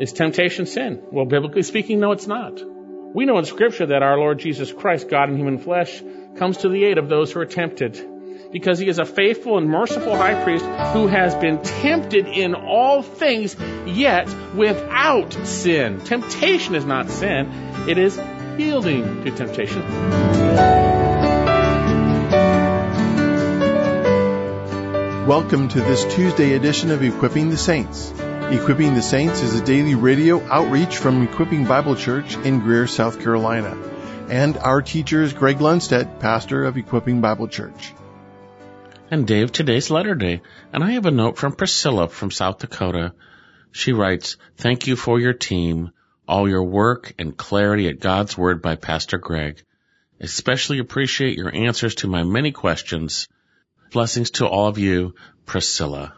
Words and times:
Is 0.00 0.12
temptation 0.12 0.66
sin? 0.66 1.02
Well, 1.10 1.24
biblically 1.24 1.62
speaking, 1.62 2.00
no, 2.00 2.12
it's 2.12 2.26
not. 2.26 2.60
We 3.14 3.26
know 3.26 3.38
in 3.38 3.44
Scripture 3.44 3.86
that 3.86 4.02
our 4.02 4.18
Lord 4.18 4.38
Jesus 4.38 4.72
Christ, 4.72 5.08
God 5.08 5.30
in 5.30 5.36
human 5.36 5.58
flesh, 5.58 6.02
comes 6.36 6.58
to 6.58 6.68
the 6.68 6.84
aid 6.84 6.98
of 6.98 7.08
those 7.08 7.32
who 7.32 7.40
are 7.40 7.46
tempted 7.46 8.10
because 8.54 8.78
he 8.78 8.88
is 8.88 9.00
a 9.00 9.04
faithful 9.04 9.58
and 9.58 9.68
merciful 9.68 10.16
high 10.16 10.40
priest 10.44 10.64
who 10.92 11.08
has 11.08 11.34
been 11.34 11.60
tempted 11.62 12.26
in 12.26 12.54
all 12.54 13.02
things, 13.02 13.56
yet 13.84 14.28
without 14.54 15.32
sin. 15.44 16.00
Temptation 16.00 16.76
is 16.76 16.84
not 16.84 17.10
sin, 17.10 17.50
it 17.88 17.98
is 17.98 18.16
yielding 18.56 19.24
to 19.24 19.30
temptation. 19.32 19.82
Welcome 25.26 25.68
to 25.68 25.80
this 25.80 26.04
Tuesday 26.14 26.54
edition 26.54 26.92
of 26.92 27.02
Equipping 27.02 27.50
the 27.50 27.56
Saints. 27.56 28.12
Equipping 28.50 28.94
the 28.94 29.02
Saints 29.02 29.40
is 29.40 29.58
a 29.58 29.64
daily 29.64 29.94
radio 29.94 30.40
outreach 30.48 30.98
from 30.98 31.22
Equipping 31.22 31.64
Bible 31.64 31.96
Church 31.96 32.36
in 32.36 32.60
Greer, 32.60 32.86
South 32.86 33.18
Carolina. 33.18 33.76
And 34.28 34.58
our 34.58 34.82
teacher 34.82 35.22
is 35.22 35.32
Greg 35.32 35.58
Lundstedt, 35.58 36.20
pastor 36.20 36.64
of 36.64 36.76
Equipping 36.76 37.22
Bible 37.22 37.48
Church. 37.48 37.94
And 39.10 39.26
Dave, 39.26 39.50
today's 39.50 39.90
letter 39.90 40.14
day. 40.14 40.42
And 40.72 40.84
I 40.84 40.92
have 40.92 41.06
a 41.06 41.10
note 41.10 41.38
from 41.38 41.54
Priscilla 41.54 42.08
from 42.08 42.30
South 42.30 42.58
Dakota. 42.58 43.14
She 43.72 43.92
writes, 43.92 44.36
Thank 44.58 44.86
you 44.86 44.94
for 44.94 45.18
your 45.18 45.32
team, 45.32 45.90
all 46.28 46.48
your 46.48 46.64
work 46.64 47.14
and 47.18 47.36
clarity 47.36 47.88
at 47.88 47.98
God's 47.98 48.36
Word 48.36 48.60
by 48.60 48.76
Pastor 48.76 49.16
Greg. 49.16 49.62
Especially 50.20 50.78
appreciate 50.80 51.36
your 51.36 51.52
answers 51.52 51.96
to 51.96 52.08
my 52.08 52.22
many 52.22 52.52
questions. 52.52 53.26
Blessings 53.90 54.32
to 54.32 54.46
all 54.46 54.68
of 54.68 54.78
you, 54.78 55.14
Priscilla. 55.46 56.14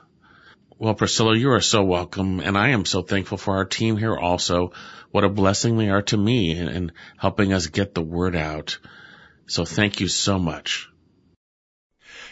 Well, 0.79 0.93
Priscilla, 0.93 1.35
you 1.35 1.53
are 1.53 1.63
so 1.63 1.83
welcome, 1.83 2.39
and 2.39 2.57
I 2.59 2.69
am 2.69 2.85
so 2.85 3.01
thankful 3.01 3.39
for 3.39 3.57
our 3.57 3.65
team 3.65 3.97
here 3.97 4.15
also. 4.15 4.73
What 5.11 5.25
a 5.25 5.31
blessing 5.31 5.79
they 5.79 5.89
are 5.89 6.03
to 6.03 6.19
me 6.19 6.51
in, 6.51 6.69
in 6.69 6.93
helping 7.17 7.55
us 7.55 7.69
get 7.69 7.95
the 7.95 8.03
word 8.03 8.37
out. 8.37 8.77
So 9.47 9.65
thank 9.65 10.01
you 10.01 10.09
so 10.09 10.39
much. 10.39 10.91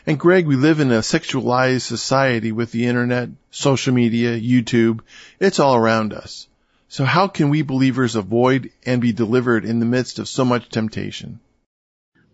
And 0.06 0.20
Greg, 0.20 0.46
we 0.46 0.56
live 0.56 0.80
in 0.80 0.92
a 0.92 0.98
sexualized 0.98 1.86
society 1.86 2.52
with 2.52 2.70
the 2.70 2.84
internet, 2.84 3.30
social 3.50 3.94
media, 3.94 4.38
YouTube. 4.38 5.00
It's 5.40 5.58
all 5.58 5.74
around 5.74 6.12
us. 6.12 6.46
So 6.88 7.06
how 7.06 7.28
can 7.28 7.48
we 7.48 7.62
believers 7.62 8.14
avoid 8.14 8.72
and 8.84 9.00
be 9.00 9.14
delivered 9.14 9.64
in 9.64 9.78
the 9.78 9.86
midst 9.86 10.18
of 10.18 10.28
so 10.28 10.44
much 10.44 10.68
temptation? 10.68 11.40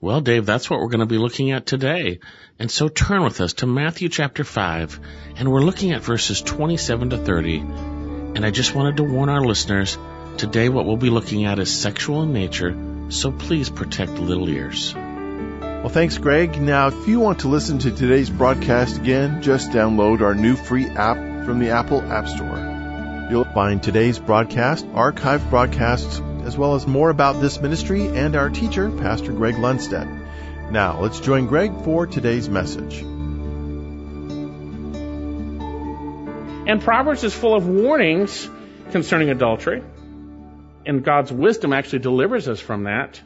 Well, 0.03 0.23
Dave, 0.23 0.47
that's 0.47 0.71
what 0.71 0.81
we're 0.81 0.89
going 0.89 1.01
to 1.01 1.07
be 1.07 1.19
looking 1.19 1.51
at 1.51 1.67
today. 1.67 2.21
And 2.59 2.71
so 2.71 2.89
turn 2.89 3.23
with 3.23 3.39
us 3.43 3.53
to 3.55 3.67
Matthew 3.67 4.09
chapter 4.09 4.45
5, 4.45 4.99
and 5.37 5.53
we're 5.53 5.61
looking 5.61 5.93
at 5.93 6.01
verses 6.01 6.41
27 6.41 7.11
to 7.11 7.19
30. 7.19 7.59
And 7.59 8.47
I 8.47 8.51
just 8.51 8.75
wanted 8.75 8.97
to 8.97 9.05
warn 9.05 9.29
our 9.29 9.45
listeners, 9.45 9.99
today 10.39 10.71
what 10.71 10.87
we'll 10.87 10.97
be 10.97 11.11
looking 11.11 11.45
at 11.45 11.59
is 11.59 11.71
sexual 11.71 12.23
in 12.23 12.33
nature, 12.33 12.75
so 13.11 13.31
please 13.31 13.69
protect 13.69 14.13
little 14.13 14.49
ears. 14.49 14.95
Well, 14.95 15.91
thanks, 15.91 16.17
Greg. 16.17 16.59
Now, 16.59 16.89
if 16.89 17.07
you 17.07 17.21
want 17.21 17.41
to 17.41 17.49
listen 17.49 17.79
to 17.81 17.91
today's 17.91 18.31
broadcast 18.31 18.97
again, 18.97 19.43
just 19.43 19.71
download 19.71 20.23
our 20.23 20.35
new 20.35 20.57
free 20.57 20.87
app 20.87 21.19
from 21.45 21.59
the 21.59 21.71
Apple 21.71 22.01
App 22.01 22.27
Store. 22.27 23.29
You'll 23.31 23.45
find 23.45 23.83
today's 23.83 24.19
broadcast, 24.19 24.87
archived 24.89 25.51
broadcasts, 25.51 26.23
as 26.51 26.59
well 26.59 26.75
as 26.75 26.85
more 26.85 27.11
about 27.11 27.41
this 27.41 27.61
ministry 27.61 28.09
and 28.09 28.35
our 28.35 28.51
teacher, 28.51 28.91
Pastor 28.91 29.31
Greg 29.31 29.55
Lundstedt. 29.55 30.73
Now, 30.73 31.01
let's 31.01 31.21
join 31.21 31.47
Greg 31.47 31.85
for 31.85 32.09
today's 32.09 32.49
message. 32.49 33.03
And 36.67 36.83
Proverbs 36.83 37.23
is 37.23 37.33
full 37.33 37.55
of 37.55 37.69
warnings 37.69 38.51
concerning 38.91 39.31
adultery. 39.31 39.85
And 40.85 41.05
God's 41.05 41.31
wisdom 41.31 41.73
actually 41.73 42.01
delivers 42.01 42.49
us 42.49 42.59
from 42.59 42.83
that. 42.83 43.23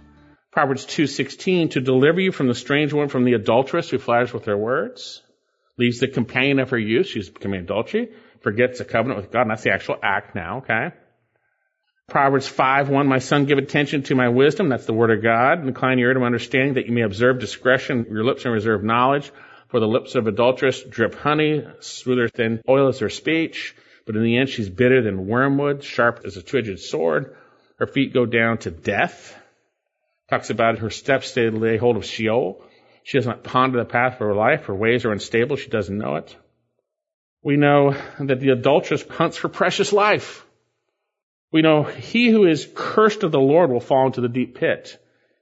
Proverbs 0.52 0.84
2:16 0.84 1.70
to 1.70 1.80
deliver 1.80 2.20
you 2.20 2.30
from 2.30 2.48
the 2.48 2.54
strange 2.54 2.92
woman 2.92 3.08
from 3.08 3.24
the 3.24 3.32
adulteress 3.32 3.88
who 3.88 3.96
flatters 3.96 4.34
with 4.34 4.44
her 4.44 4.58
words, 4.58 5.22
leaves 5.78 5.98
the 5.98 6.08
companion 6.08 6.58
of 6.58 6.68
her 6.70 6.78
youth, 6.78 7.06
she's 7.06 7.30
committing 7.30 7.64
adultery, 7.64 8.10
forgets 8.42 8.80
the 8.80 8.84
covenant 8.84 9.18
with 9.18 9.30
God, 9.30 9.42
and 9.42 9.50
that's 9.50 9.62
the 9.62 9.72
actual 9.72 9.96
act 10.02 10.34
now, 10.34 10.58
okay? 10.58 10.92
Proverbs 12.08 12.46
5, 12.46 12.90
1, 12.90 13.06
my 13.06 13.18
son, 13.18 13.46
give 13.46 13.58
attention 13.58 14.02
to 14.04 14.14
my 14.14 14.28
wisdom. 14.28 14.68
That's 14.68 14.84
the 14.84 14.92
word 14.92 15.10
of 15.10 15.22
God. 15.22 15.66
Incline 15.66 15.98
your 15.98 16.10
ear 16.10 16.14
to 16.14 16.20
my 16.20 16.26
understanding 16.26 16.74
that 16.74 16.86
you 16.86 16.92
may 16.92 17.00
observe 17.00 17.38
discretion. 17.40 18.06
Your 18.10 18.24
lips 18.24 18.44
may 18.44 18.50
reserve 18.50 18.84
knowledge. 18.84 19.32
For 19.68 19.80
the 19.80 19.88
lips 19.88 20.14
of 20.14 20.26
adulteress 20.26 20.82
drip 20.82 21.14
honey, 21.14 21.66
smoother 21.80 22.28
than 22.32 22.62
oil 22.68 22.88
is 22.88 22.98
her 22.98 23.08
speech. 23.08 23.74
But 24.06 24.16
in 24.16 24.22
the 24.22 24.36
end, 24.36 24.50
she's 24.50 24.68
bitter 24.68 25.02
than 25.02 25.26
wormwood, 25.26 25.82
sharp 25.82 26.20
as 26.26 26.36
a 26.36 26.42
two-edged 26.42 26.78
sword. 26.78 27.36
Her 27.78 27.86
feet 27.86 28.12
go 28.12 28.26
down 28.26 28.58
to 28.58 28.70
death. 28.70 29.36
Talks 30.28 30.50
about 30.50 30.78
her 30.78 30.90
steps 30.90 31.28
stay 31.30 31.48
lay 31.48 31.78
hold 31.78 31.96
of 31.96 32.04
Sheol. 32.04 32.62
She 33.02 33.18
does 33.18 33.26
not 33.26 33.44
ponder 33.44 33.78
the 33.78 33.84
path 33.84 34.14
of 34.14 34.18
her 34.20 34.34
life. 34.34 34.66
Her 34.66 34.74
ways 34.74 35.04
are 35.04 35.12
unstable. 35.12 35.56
She 35.56 35.70
doesn't 35.70 35.98
know 35.98 36.16
it. 36.16 36.36
We 37.42 37.56
know 37.56 37.96
that 38.20 38.40
the 38.40 38.50
adulteress 38.50 39.04
hunts 39.08 39.36
for 39.38 39.48
precious 39.48 39.92
life. 39.92 40.46
We 41.54 41.62
know 41.62 41.84
he 41.84 42.30
who 42.30 42.46
is 42.46 42.68
cursed 42.74 43.22
of 43.22 43.30
the 43.30 43.38
Lord 43.38 43.70
will 43.70 43.78
fall 43.78 44.06
into 44.06 44.20
the 44.20 44.28
deep 44.28 44.56
pit. 44.56 44.98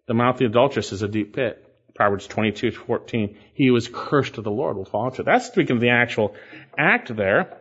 The 0.07 0.13
mouth 0.13 0.35
of 0.35 0.39
the 0.41 0.45
adulteress 0.45 0.93
is 0.93 1.01
a 1.01 1.09
deep 1.09 1.35
pit. 1.35 1.67
Proverbs 1.95 2.27
22 2.27 2.71
14. 2.71 3.39
He 3.55 3.69
who 3.69 3.77
is 3.77 3.89
cursed 3.91 4.37
of 4.37 4.45
the 4.45 4.51
Lord 4.51 4.77
will 4.77 4.85
fall 4.85 5.09
into. 5.09 5.23
That's 5.23 5.47
speaking 5.47 5.77
of 5.77 5.81
the 5.81 5.89
actual 5.89 6.35
act 6.77 7.17
there. 7.17 7.57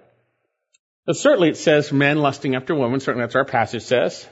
But 1.05 1.15
certainly 1.15 1.47
it 1.47 1.55
says 1.55 1.93
men 1.93 2.17
lusting 2.17 2.55
after 2.55 2.75
women. 2.75 2.99
Certainly 2.99 3.23
that's 3.23 3.37
our 3.37 3.45
passage 3.45 3.83
says. 3.83 4.27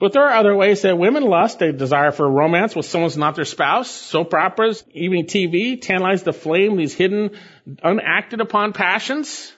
But 0.00 0.14
there 0.14 0.22
are 0.22 0.38
other 0.38 0.56
ways 0.56 0.80
that 0.80 0.96
women 0.96 1.24
lust. 1.24 1.58
They 1.58 1.70
desire 1.70 2.12
for 2.12 2.26
romance 2.26 2.74
with 2.74 2.86
someone 2.86 3.10
who's 3.10 3.18
not 3.18 3.34
their 3.34 3.44
spouse. 3.44 3.90
Soap 3.90 4.32
operas, 4.32 4.82
evening 4.92 5.26
TV, 5.26 5.78
tantalize 5.78 6.22
the 6.22 6.32
flame, 6.32 6.78
these 6.78 6.94
hidden, 6.94 7.32
unacted 7.82 8.40
upon 8.40 8.72
passions. 8.72 9.52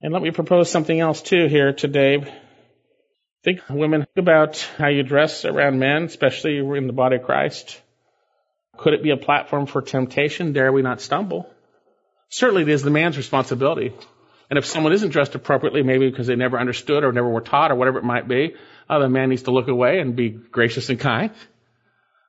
And 0.00 0.12
let 0.12 0.22
me 0.22 0.30
propose 0.30 0.70
something 0.70 1.00
else 1.00 1.22
too 1.22 1.48
here 1.48 1.72
today. 1.72 2.24
Think, 3.44 3.60
women, 3.70 4.00
think 4.00 4.16
about 4.16 4.58
how 4.78 4.88
you 4.88 5.02
dress 5.02 5.44
around 5.44 5.78
men, 5.78 6.04
especially 6.04 6.58
in 6.58 6.86
the 6.86 6.92
body 6.92 7.16
of 7.16 7.22
Christ. 7.22 7.80
Could 8.76 8.94
it 8.94 9.02
be 9.02 9.10
a 9.10 9.16
platform 9.16 9.66
for 9.66 9.80
temptation? 9.80 10.52
Dare 10.52 10.72
we 10.72 10.82
not 10.82 11.00
stumble? 11.00 11.48
Certainly 12.30 12.62
it 12.62 12.68
is 12.68 12.82
the 12.82 12.90
man's 12.90 13.16
responsibility. 13.16 13.92
And 14.50 14.58
if 14.58 14.66
someone 14.66 14.92
isn't 14.92 15.10
dressed 15.10 15.34
appropriately, 15.34 15.82
maybe 15.82 16.10
because 16.10 16.26
they 16.26 16.36
never 16.36 16.58
understood 16.58 17.04
or 17.04 17.12
never 17.12 17.28
were 17.28 17.40
taught 17.40 17.70
or 17.70 17.74
whatever 17.76 17.98
it 17.98 18.04
might 18.04 18.26
be, 18.26 18.54
uh, 18.88 18.98
the 18.98 19.08
man 19.08 19.28
needs 19.28 19.42
to 19.42 19.50
look 19.50 19.68
away 19.68 20.00
and 20.00 20.16
be 20.16 20.30
gracious 20.30 20.88
and 20.88 20.98
kind. 20.98 21.30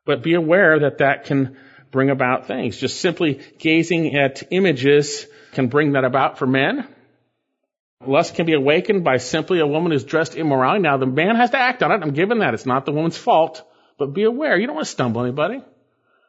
But 0.06 0.22
be 0.22 0.34
aware 0.34 0.80
that 0.80 1.00
that 1.00 1.26
can 1.26 1.58
bring 1.91 2.09
about 2.09 2.46
things. 2.46 2.78
Just 2.78 3.00
simply 3.00 3.41
gazing 3.58 4.16
at 4.16 4.44
images 4.52 5.26
can 5.53 5.68
bring 5.68 5.94
that 5.94 6.03
about 6.03 6.38
for 6.38 6.46
men. 6.46 6.88
Lust 8.05 8.35
can 8.35 8.45
be 8.45 8.53
awakened 8.53 9.03
by 9.03 9.17
simply 9.17 9.59
a 9.59 9.67
woman 9.67 9.91
who's 9.91 10.05
dressed 10.05 10.35
immorality. 10.35 10.81
Now, 10.81 10.97
the 10.97 11.05
man 11.05 11.35
has 11.35 11.49
to 11.49 11.57
act 11.57 11.83
on 11.83 11.91
it. 11.91 12.01
I'm 12.01 12.13
giving 12.13 12.39
that. 12.39 12.53
It's 12.53 12.65
not 12.65 12.85
the 12.85 12.93
woman's 12.93 13.17
fault. 13.17 13.61
But 13.97 14.13
be 14.13 14.23
aware. 14.23 14.57
You 14.57 14.67
don't 14.67 14.75
want 14.75 14.87
to 14.87 14.91
stumble 14.91 15.21
anybody. 15.21 15.61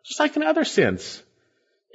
Just 0.05 0.19
like 0.19 0.37
in 0.37 0.43
other 0.43 0.65
sins. 0.65 1.23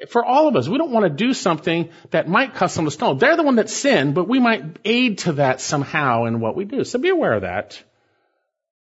For 0.09 0.23
all 0.23 0.47
of 0.47 0.55
us, 0.55 0.69
we 0.69 0.77
don't 0.77 0.91
want 0.91 1.03
to 1.05 1.25
do 1.25 1.33
something 1.33 1.89
that 2.11 2.27
might 2.27 2.53
cause 2.53 2.71
someone 2.71 2.89
to 2.89 2.93
stumble. 2.93 3.15
They're 3.15 3.35
the 3.35 3.43
one 3.43 3.55
that 3.55 3.69
sinned, 3.69 4.15
but 4.15 4.29
we 4.29 4.39
might 4.39 4.77
aid 4.85 5.19
to 5.19 5.33
that 5.33 5.59
somehow 5.59 6.25
in 6.25 6.39
what 6.39 6.55
we 6.55 6.63
do. 6.63 6.85
So 6.85 6.99
be 6.99 7.09
aware 7.09 7.33
of 7.33 7.41
that. 7.41 7.81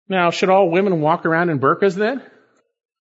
Now, 0.09 0.31
should 0.31 0.50
all 0.50 0.69
women 0.69 1.00
walk 1.00 1.25
around 1.25 1.50
in 1.50 1.59
burqas 1.59 1.95
then? 1.95 2.21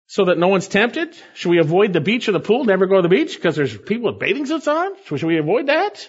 So 0.06 0.26
that 0.26 0.38
no 0.38 0.48
one's 0.48 0.68
tempted? 0.68 1.16
Should 1.34 1.50
we 1.50 1.58
avoid 1.58 1.92
the 1.92 2.00
beach 2.00 2.28
or 2.28 2.32
the 2.32 2.40
pool, 2.40 2.64
never 2.64 2.86
go 2.86 2.96
to 2.96 3.02
the 3.02 3.08
beach 3.08 3.34
because 3.34 3.56
there's 3.56 3.76
people 3.76 4.12
with 4.12 4.20
bathing 4.20 4.46
suits 4.46 4.68
on? 4.68 4.92
Should 5.06 5.22
we 5.22 5.38
avoid 5.38 5.66
that? 5.66 6.08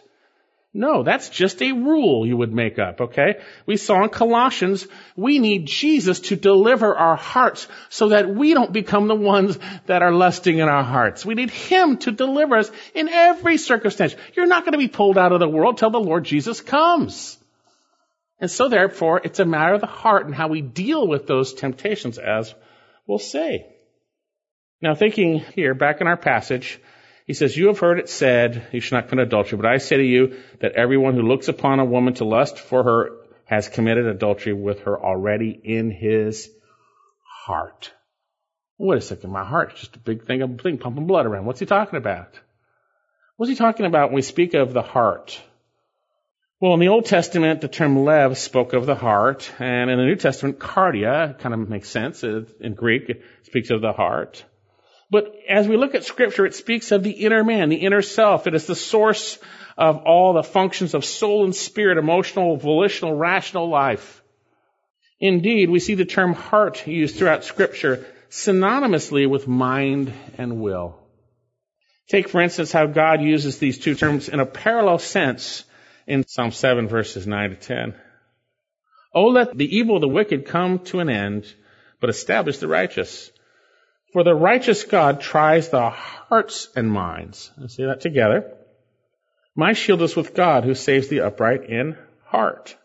No, 0.75 1.03
that's 1.03 1.29
just 1.29 1.61
a 1.61 1.71
rule 1.71 2.25
you 2.25 2.35
would 2.35 2.51
make 2.51 2.79
up, 2.79 2.99
okay? 2.99 3.39
We 3.67 3.77
saw 3.77 4.03
in 4.03 4.09
Colossians, 4.09 4.87
we 5.15 5.37
need 5.37 5.67
Jesus 5.67 6.19
to 6.21 6.35
deliver 6.35 6.95
our 6.95 7.15
hearts 7.15 7.67
so 7.89 8.09
that 8.09 8.27
we 8.27 8.55
don't 8.55 8.73
become 8.73 9.07
the 9.07 9.13
ones 9.13 9.59
that 9.85 10.01
are 10.01 10.11
lusting 10.11 10.57
in 10.57 10.67
our 10.67 10.83
hearts. 10.83 11.23
We 11.23 11.35
need 11.35 11.51
Him 11.51 11.97
to 11.97 12.11
deliver 12.11 12.57
us 12.57 12.71
in 12.95 13.07
every 13.07 13.57
circumstance. 13.57 14.15
You're 14.35 14.47
not 14.47 14.63
going 14.63 14.71
to 14.71 14.79
be 14.79 14.87
pulled 14.87 15.19
out 15.19 15.31
of 15.31 15.39
the 15.39 15.47
world 15.47 15.77
till 15.77 15.91
the 15.91 15.99
Lord 15.99 16.23
Jesus 16.23 16.59
comes. 16.59 17.37
And 18.39 18.49
so 18.49 18.67
therefore, 18.67 19.21
it's 19.23 19.39
a 19.39 19.45
matter 19.45 19.75
of 19.75 19.81
the 19.81 19.87
heart 19.87 20.25
and 20.25 20.33
how 20.33 20.47
we 20.47 20.61
deal 20.61 21.07
with 21.07 21.27
those 21.27 21.53
temptations, 21.53 22.17
as 22.17 22.53
we'll 23.05 23.19
say. 23.19 23.67
Now 24.81 24.95
thinking 24.95 25.39
here, 25.39 25.75
back 25.75 26.01
in 26.01 26.07
our 26.07 26.17
passage, 26.17 26.81
he 27.25 27.33
says, 27.33 27.55
You 27.55 27.67
have 27.67 27.79
heard 27.79 27.99
it 27.99 28.09
said, 28.09 28.67
You 28.71 28.79
should 28.79 28.95
not 28.95 29.07
commit 29.07 29.27
adultery, 29.27 29.57
but 29.57 29.65
I 29.65 29.77
say 29.77 29.97
to 29.97 30.03
you 30.03 30.39
that 30.59 30.73
everyone 30.73 31.15
who 31.15 31.21
looks 31.21 31.47
upon 31.47 31.79
a 31.79 31.85
woman 31.85 32.13
to 32.15 32.25
lust 32.25 32.59
for 32.59 32.83
her 32.83 33.11
has 33.45 33.69
committed 33.69 34.07
adultery 34.07 34.53
with 34.53 34.81
her 34.81 34.99
already 34.99 35.51
in 35.63 35.91
his 35.91 36.49
heart. 37.45 37.91
Wait 38.77 38.97
a 38.97 39.01
second, 39.01 39.31
my 39.31 39.45
heart's 39.45 39.79
just 39.79 39.95
a 39.95 39.99
big 39.99 40.23
thing 40.23 40.41
of 40.41 40.59
thing 40.59 40.77
pumping 40.77 41.07
blood 41.07 41.25
around. 41.25 41.45
What's 41.45 41.59
he 41.59 41.65
talking 41.65 41.97
about? 41.97 42.39
What's 43.37 43.49
he 43.49 43.55
talking 43.55 43.85
about 43.85 44.09
when 44.09 44.15
we 44.15 44.21
speak 44.21 44.53
of 44.53 44.73
the 44.73 44.81
heart? 44.81 45.41
Well, 46.59 46.75
in 46.75 46.79
the 46.79 46.87
Old 46.87 47.05
Testament, 47.05 47.61
the 47.61 47.67
term 47.67 48.05
lev 48.05 48.37
spoke 48.37 48.73
of 48.73 48.85
the 48.85 48.95
heart, 48.95 49.51
and 49.59 49.89
in 49.89 49.97
the 49.97 50.05
New 50.05 50.15
Testament, 50.15 50.59
cardia 50.59 51.37
kind 51.39 51.53
of 51.53 51.67
makes 51.67 51.89
sense. 51.89 52.23
Uh, 52.23 52.45
in 52.61 52.73
Greek, 52.73 53.09
it 53.09 53.21
speaks 53.43 53.69
of 53.69 53.81
the 53.81 53.91
heart. 53.91 54.45
But 55.13 55.35
as 55.47 55.67
we 55.67 55.77
look 55.77 55.93
at 55.93 56.05
scripture, 56.05 56.43
it 56.43 56.55
speaks 56.55 56.91
of 56.91 57.03
the 57.03 57.11
inner 57.11 57.43
man, 57.43 57.69
the 57.69 57.85
inner 57.85 58.01
self. 58.01 58.47
It 58.47 58.55
is 58.55 58.65
the 58.65 58.75
source 58.75 59.37
of 59.77 59.97
all 59.97 60.33
the 60.33 60.41
functions 60.41 60.95
of 60.95 61.05
soul 61.05 61.43
and 61.43 61.55
spirit, 61.55 61.99
emotional, 61.99 62.57
volitional, 62.57 63.13
rational 63.15 63.69
life. 63.69 64.23
Indeed, 65.19 65.69
we 65.69 65.79
see 65.79 65.93
the 65.93 66.03
term 66.03 66.33
heart 66.33 66.87
used 66.87 67.15
throughout 67.15 67.43
scripture 67.43 68.07
synonymously 68.31 69.29
with 69.29 69.47
mind 69.47 70.11
and 70.39 70.59
will. 70.59 70.97
Take, 72.09 72.27
for 72.27 72.41
instance, 72.41 72.71
how 72.71 72.87
God 72.87 73.21
uses 73.21 73.59
these 73.59 73.77
two 73.77 73.93
terms 73.93 74.29
in 74.29 74.39
a 74.39 74.47
parallel 74.47 74.97
sense 74.97 75.63
in 76.07 76.25
Psalm 76.27 76.49
7 76.49 76.87
verses 76.87 77.27
9 77.27 77.51
to 77.51 77.55
10. 77.55 77.93
Oh, 79.13 79.25
let 79.25 79.55
the 79.55 79.77
evil 79.77 79.97
of 79.97 80.01
the 80.01 80.07
wicked 80.07 80.47
come 80.47 80.79
to 80.85 81.01
an 81.01 81.09
end, 81.09 81.45
but 82.01 82.09
establish 82.09 82.57
the 82.57 82.67
righteous. 82.67 83.29
For 84.13 84.23
the 84.23 84.35
righteous 84.35 84.83
God 84.83 85.21
tries 85.21 85.69
the 85.69 85.89
hearts 85.89 86.69
and 86.75 86.91
minds. 86.91 87.51
Let's 87.57 87.75
say 87.75 87.85
that 87.85 88.01
together. 88.01 88.53
My 89.55 89.73
shield 89.73 90.03
is 90.03 90.15
with 90.15 90.35
God 90.35 90.63
who 90.63 90.75
saves 90.75 91.07
the 91.07 91.21
upright 91.21 91.69
in 91.69 91.97
heart. 92.25 92.77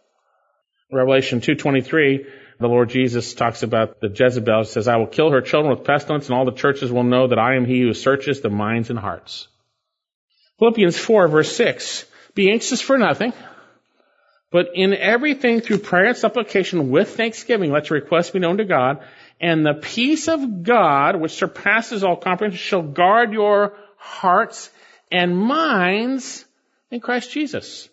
Revelation 0.90 1.42
2.23, 1.42 2.26
the 2.58 2.66
Lord 2.66 2.88
Jesus 2.88 3.34
talks 3.34 3.62
about 3.62 4.00
the 4.00 4.08
Jezebel. 4.08 4.60
He 4.60 4.64
says, 4.64 4.88
I 4.88 4.96
will 4.96 5.06
kill 5.06 5.30
her 5.30 5.42
children 5.42 5.70
with 5.74 5.86
pestilence 5.86 6.26
and 6.26 6.34
all 6.34 6.46
the 6.46 6.52
churches 6.52 6.90
will 6.90 7.04
know 7.04 7.28
that 7.28 7.38
I 7.38 7.56
am 7.56 7.66
he 7.66 7.82
who 7.82 7.92
searches 7.92 8.40
the 8.40 8.48
minds 8.48 8.88
and 8.88 8.98
hearts. 8.98 9.48
Philippians 10.58 10.98
4 10.98 11.28
verse 11.28 11.54
6, 11.54 12.06
be 12.34 12.50
anxious 12.50 12.80
for 12.80 12.96
nothing, 12.96 13.34
but 14.50 14.68
in 14.74 14.94
everything 14.94 15.60
through 15.60 15.78
prayer 15.78 16.06
and 16.06 16.16
supplication 16.16 16.90
with 16.90 17.16
thanksgiving, 17.16 17.70
let 17.70 17.90
your 17.90 18.00
requests 18.00 18.30
be 18.30 18.38
known 18.38 18.58
to 18.58 18.64
God, 18.64 19.02
and 19.40 19.64
the 19.64 19.74
peace 19.74 20.28
of 20.28 20.62
God, 20.62 21.16
which 21.16 21.32
surpasses 21.32 22.02
all 22.02 22.16
comprehension, 22.16 22.58
shall 22.58 22.82
guard 22.82 23.32
your 23.32 23.76
hearts 23.96 24.70
and 25.12 25.36
minds 25.36 26.44
in 26.90 27.00
Christ 27.00 27.30
Jesus. 27.30 27.88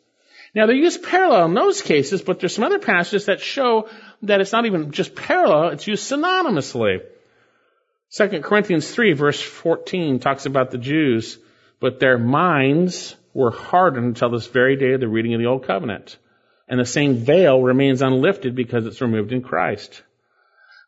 Now 0.53 0.67
they 0.67 0.75
use 0.75 0.97
parallel 0.97 1.45
in 1.45 1.53
those 1.53 1.81
cases, 1.81 2.21
but 2.21 2.39
there's 2.39 2.55
some 2.55 2.63
other 2.63 2.79
passages 2.79 3.25
that 3.25 3.41
show 3.41 3.89
that 4.21 4.39
it's 4.39 4.53
not 4.53 4.65
even 4.65 4.91
just 4.91 5.13
parallel, 5.13 5.69
it's 5.69 5.87
used 5.87 6.09
synonymously. 6.09 7.01
2 8.15 8.41
Corinthians 8.41 8.89
3 8.89 9.13
verse 9.13 9.41
14 9.41 10.19
talks 10.19 10.45
about 10.45 10.71
the 10.71 10.77
Jews, 10.77 11.37
but 11.81 11.99
their 11.99 12.17
minds 12.17 13.15
were 13.33 13.51
hardened 13.51 14.05
until 14.05 14.29
this 14.29 14.47
very 14.47 14.77
day 14.77 14.93
of 14.93 15.01
the 15.01 15.09
reading 15.09 15.33
of 15.33 15.41
the 15.41 15.47
Old 15.47 15.67
Covenant. 15.67 16.17
And 16.67 16.79
the 16.79 16.85
same 16.85 17.17
veil 17.17 17.61
remains 17.61 18.01
unlifted 18.01 18.55
because 18.55 18.85
it's 18.85 19.01
removed 19.01 19.31
in 19.31 19.41
Christ. 19.41 20.01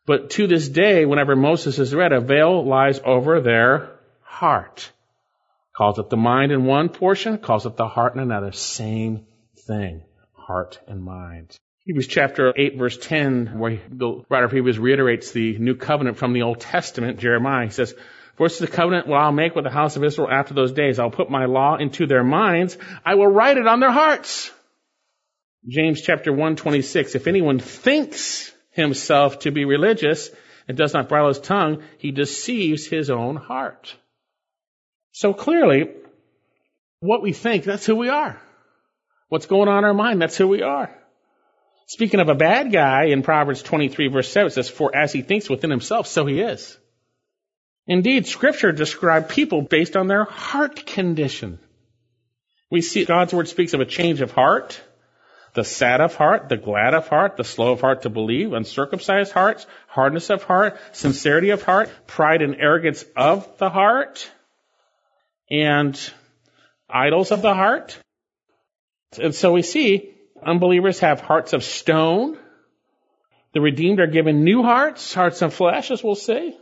But 0.06 0.30
to 0.30 0.46
this 0.46 0.68
day, 0.68 1.04
whenever 1.04 1.36
Moses 1.36 1.78
is 1.78 1.94
read, 1.94 2.12
a 2.12 2.20
veil 2.20 2.64
lies 2.64 3.00
over 3.04 3.40
their 3.40 3.98
heart. 4.22 4.90
Calls 5.76 5.98
up 5.98 6.10
the 6.10 6.16
mind 6.16 6.50
in 6.50 6.64
one 6.64 6.88
portion, 6.88 7.38
calls 7.38 7.66
up 7.66 7.76
the 7.76 7.86
heart 7.86 8.14
in 8.14 8.20
another. 8.20 8.50
Same 8.52 9.26
thing. 9.66 10.02
Heart 10.32 10.80
and 10.88 11.02
mind. 11.02 11.56
Hebrews 11.84 12.08
chapter 12.08 12.52
8 12.56 12.76
verse 12.76 12.98
10, 12.98 13.58
where 13.58 13.80
the 13.88 14.22
writer 14.28 14.46
of 14.46 14.52
Hebrews 14.52 14.78
reiterates 14.78 15.30
the 15.30 15.56
new 15.58 15.74
covenant 15.74 16.16
from 16.16 16.32
the 16.32 16.42
Old 16.42 16.60
Testament, 16.60 17.18
Jeremiah, 17.20 17.66
he 17.66 17.70
says, 17.70 17.94
for 18.38 18.46
is 18.46 18.58
the 18.58 18.68
covenant 18.68 19.08
what 19.08 19.20
I'll 19.20 19.32
make 19.32 19.56
with 19.56 19.64
the 19.64 19.70
house 19.70 19.96
of 19.96 20.04
Israel 20.04 20.30
after 20.30 20.54
those 20.54 20.72
days. 20.72 21.00
I'll 21.00 21.10
put 21.10 21.28
my 21.28 21.46
law 21.46 21.76
into 21.76 22.06
their 22.06 22.22
minds. 22.22 22.78
I 23.04 23.16
will 23.16 23.26
write 23.26 23.56
it 23.56 23.66
on 23.66 23.80
their 23.80 23.90
hearts. 23.90 24.52
James 25.66 26.00
chapter 26.00 26.30
126. 26.30 27.14
If 27.14 27.26
anyone 27.26 27.58
thinks 27.58 28.52
himself 28.70 29.40
to 29.40 29.50
be 29.50 29.64
religious 29.64 30.30
and 30.66 30.76
does 30.76 30.94
not 30.94 31.08
bridle 31.08 31.28
his 31.28 31.40
tongue, 31.40 31.82
he 31.98 32.10
deceives 32.10 32.86
his 32.86 33.10
own 33.10 33.36
heart. 33.36 33.94
So 35.12 35.32
clearly, 35.32 35.90
what 37.00 37.22
we 37.22 37.32
think, 37.32 37.64
that's 37.64 37.86
who 37.86 37.96
we 37.96 38.08
are. 38.08 38.40
What's 39.28 39.46
going 39.46 39.68
on 39.68 39.78
in 39.78 39.84
our 39.84 39.94
mind, 39.94 40.22
that's 40.22 40.36
who 40.36 40.48
we 40.48 40.62
are. 40.62 40.94
Speaking 41.86 42.20
of 42.20 42.28
a 42.28 42.34
bad 42.34 42.70
guy 42.70 43.06
in 43.06 43.22
Proverbs 43.22 43.62
23 43.62 44.08
verse 44.08 44.30
7, 44.30 44.48
it 44.48 44.50
says, 44.52 44.68
For 44.68 44.94
as 44.94 45.12
he 45.12 45.22
thinks 45.22 45.48
within 45.48 45.70
himself, 45.70 46.06
so 46.06 46.26
he 46.26 46.40
is. 46.40 46.78
Indeed, 47.86 48.26
scripture 48.26 48.72
describes 48.72 49.32
people 49.32 49.62
based 49.62 49.96
on 49.96 50.06
their 50.06 50.24
heart 50.24 50.84
condition. 50.84 51.58
We 52.70 52.82
see 52.82 53.06
God's 53.06 53.32
word 53.32 53.48
speaks 53.48 53.72
of 53.72 53.80
a 53.80 53.86
change 53.86 54.20
of 54.20 54.30
heart, 54.30 54.82
the 55.54 55.64
sad 55.64 56.00
of 56.00 56.14
heart, 56.14 56.48
the 56.48 56.56
glad 56.56 56.94
of 56.94 57.08
heart, 57.08 57.36
the 57.36 57.44
slow 57.44 57.72
of 57.72 57.80
heart 57.80 58.02
to 58.02 58.10
believe, 58.10 58.52
uncircumcised 58.52 59.32
hearts, 59.32 59.66
hardness 59.86 60.30
of 60.30 60.42
heart, 60.42 60.78
sincerity 60.92 61.50
of 61.50 61.62
heart, 61.62 61.90
pride 62.06 62.42
and 62.42 62.56
arrogance 62.56 63.04
of 63.16 63.58
the 63.58 63.70
heart, 63.70 64.30
and 65.50 65.98
idols 66.88 67.32
of 67.32 67.42
the 67.42 67.54
heart. 67.54 67.98
And 69.20 69.34
so 69.34 69.52
we 69.52 69.62
see 69.62 70.14
unbelievers 70.44 71.00
have 71.00 71.20
hearts 71.20 71.52
of 71.52 71.64
stone. 71.64 72.38
The 73.54 73.60
redeemed 73.60 74.00
are 74.00 74.06
given 74.06 74.44
new 74.44 74.62
hearts, 74.62 75.14
hearts 75.14 75.42
of 75.42 75.54
flesh, 75.54 75.90
as 75.90 76.04
we'll 76.04 76.14
see. 76.14 76.56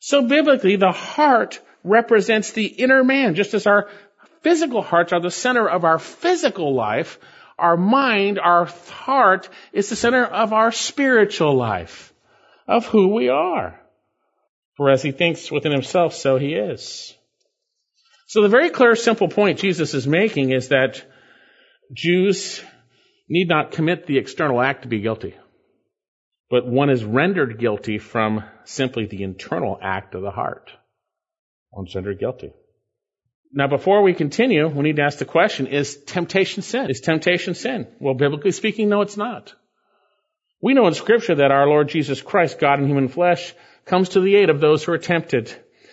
So 0.00 0.22
biblically, 0.26 0.76
the 0.76 0.92
heart 0.92 1.60
represents 1.84 2.52
the 2.52 2.66
inner 2.66 3.04
man, 3.04 3.34
just 3.34 3.54
as 3.54 3.66
our 3.66 3.88
physical 4.42 4.82
hearts 4.82 5.12
are 5.12 5.20
the 5.20 5.30
center 5.30 5.68
of 5.68 5.84
our 5.84 5.98
physical 5.98 6.74
life. 6.74 7.18
Our 7.58 7.76
mind, 7.76 8.38
our 8.38 8.66
heart 8.66 9.48
is 9.72 9.88
the 9.88 9.96
center 9.96 10.24
of 10.24 10.52
our 10.52 10.72
spiritual 10.72 11.54
life, 11.54 12.12
of 12.68 12.86
who 12.86 13.14
we 13.14 13.28
are. 13.28 13.80
For 14.76 14.90
as 14.90 15.02
he 15.02 15.12
thinks 15.12 15.50
within 15.50 15.72
himself, 15.72 16.14
so 16.14 16.36
he 16.36 16.54
is. 16.54 17.14
So 18.26 18.42
the 18.42 18.48
very 18.48 18.70
clear, 18.70 18.94
simple 18.94 19.28
point 19.28 19.58
Jesus 19.58 19.94
is 19.94 20.06
making 20.06 20.52
is 20.52 20.68
that 20.68 21.02
Jews 21.92 22.62
need 23.28 23.48
not 23.48 23.72
commit 23.72 24.06
the 24.06 24.18
external 24.18 24.60
act 24.60 24.82
to 24.82 24.88
be 24.88 25.00
guilty 25.00 25.34
but 26.48 26.66
one 26.66 26.90
is 26.90 27.04
rendered 27.04 27.58
guilty 27.58 27.98
from 27.98 28.44
simply 28.64 29.06
the 29.06 29.22
internal 29.22 29.78
act 29.82 30.14
of 30.14 30.22
the 30.22 30.30
heart. 30.30 30.70
One's 31.72 31.94
rendered 31.94 32.20
guilty. 32.20 32.52
Now, 33.56 33.68
before 33.68 34.02
we 34.02 34.12
continue, 34.12 34.68
we 34.68 34.82
need 34.82 34.96
to 34.96 35.02
ask 35.02 35.16
the 35.16 35.24
question, 35.24 35.66
is 35.66 35.96
temptation 35.96 36.62
sin? 36.62 36.90
Is 36.90 37.00
temptation 37.00 37.54
sin? 37.54 37.86
Well, 37.98 38.12
biblically 38.12 38.52
speaking, 38.52 38.90
no, 38.90 39.00
it's 39.00 39.16
not. 39.16 39.54
We 40.60 40.74
know 40.74 40.86
in 40.86 40.92
scripture 40.92 41.36
that 41.36 41.50
our 41.50 41.66
Lord 41.66 41.88
Jesus 41.88 42.20
Christ, 42.20 42.58
God 42.58 42.80
in 42.80 42.86
human 42.86 43.08
flesh, 43.08 43.54
comes 43.86 44.10
to 44.10 44.20
the 44.20 44.36
aid 44.36 44.50
of 44.50 44.60
those 44.60 44.84
who 44.84 44.92
are 44.92 44.98
tempted 44.98 45.50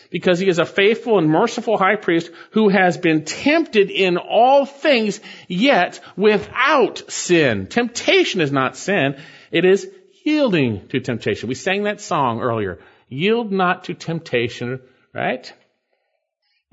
because 0.09 0.39
he 0.39 0.49
is 0.49 0.59
a 0.59 0.65
faithful 0.65 1.17
and 1.17 1.29
merciful 1.29 1.77
high 1.77 1.95
priest 1.95 2.31
who 2.51 2.67
has 2.67 2.97
been 2.97 3.23
tempted 3.23 3.89
in 3.89 4.17
all 4.17 4.65
things, 4.65 5.21
yet 5.47 6.01
without 6.17 7.01
sin. 7.09 7.67
Temptation 7.67 8.41
is 8.41 8.51
not 8.51 8.75
sin. 8.75 9.15
It 9.51 9.63
is 9.63 9.89
yielding 10.25 10.89
to 10.89 10.99
temptation. 10.99 11.47
We 11.47 11.55
sang 11.55 11.83
that 11.83 12.01
song 12.01 12.41
earlier. 12.41 12.79
Yield 13.07 13.53
not 13.53 13.85
to 13.85 13.93
temptation, 13.93 14.81
right? 15.13 15.51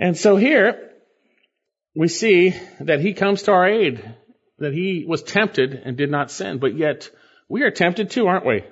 And 0.01 0.17
so 0.17 0.37
here, 0.37 0.90
we 1.95 2.09
see 2.09 2.55
that 2.81 3.01
he 3.01 3.15
comes 3.15 3.43
to 3.43 3.53
our 3.53 3.69
aid, 3.69 4.15
that 4.59 4.73
he 4.73 5.05
was 5.07 5.23
tempted 5.23 5.75
and 5.75 5.97
did 5.97 6.11
not 6.11 6.31
sin, 6.31 6.59
but 6.59 6.77
yet 6.77 7.11
we 7.49 7.63
are 7.63 7.71
tempted 7.71 8.11
too, 8.11 8.27
aren't 8.27 8.47
we? 8.47 8.65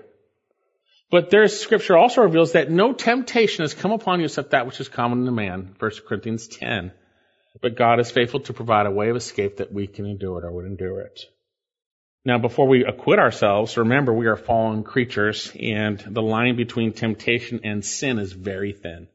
But 1.11 1.31
there's 1.31 1.59
scripture 1.59 1.97
also 1.97 2.23
reveals 2.23 2.53
that 2.53 2.71
no 2.71 2.93
temptation 2.93 3.63
has 3.63 3.75
come 3.75 3.93
upon 3.93 4.21
you 4.21 4.27
except 4.27 4.51
that 4.51 4.67
which 4.67 4.81
is 4.81 4.89
common 4.89 5.25
to 5.25 5.33
man, 5.33 5.75
1 5.79 5.91
Corinthians 6.07 6.47
10. 6.49 6.93
But 7.61 7.77
God 7.77 7.99
is 7.99 8.11
faithful 8.11 8.41
to 8.41 8.53
provide 8.53 8.87
a 8.87 8.91
way 8.91 9.09
of 9.09 9.17
escape 9.17 9.57
that 9.57 9.73
we 9.73 9.87
can 9.87 10.07
endure 10.07 10.39
it 10.39 10.45
or 10.45 10.53
would 10.53 10.67
endure 10.67 11.01
it. 11.01 11.21
Now, 12.25 12.39
before 12.39 12.69
we 12.69 12.85
acquit 12.85 13.19
ourselves, 13.19 13.77
remember 13.79 14.13
we 14.13 14.27
are 14.27 14.37
fallen 14.37 14.85
creatures 14.85 15.51
and 15.59 15.99
the 15.99 16.23
line 16.23 16.57
between 16.57 16.93
temptation 16.93 17.61
and 17.65 17.85
sin 17.85 18.19
is 18.19 18.33
very 18.33 18.73
thin. 18.73 19.09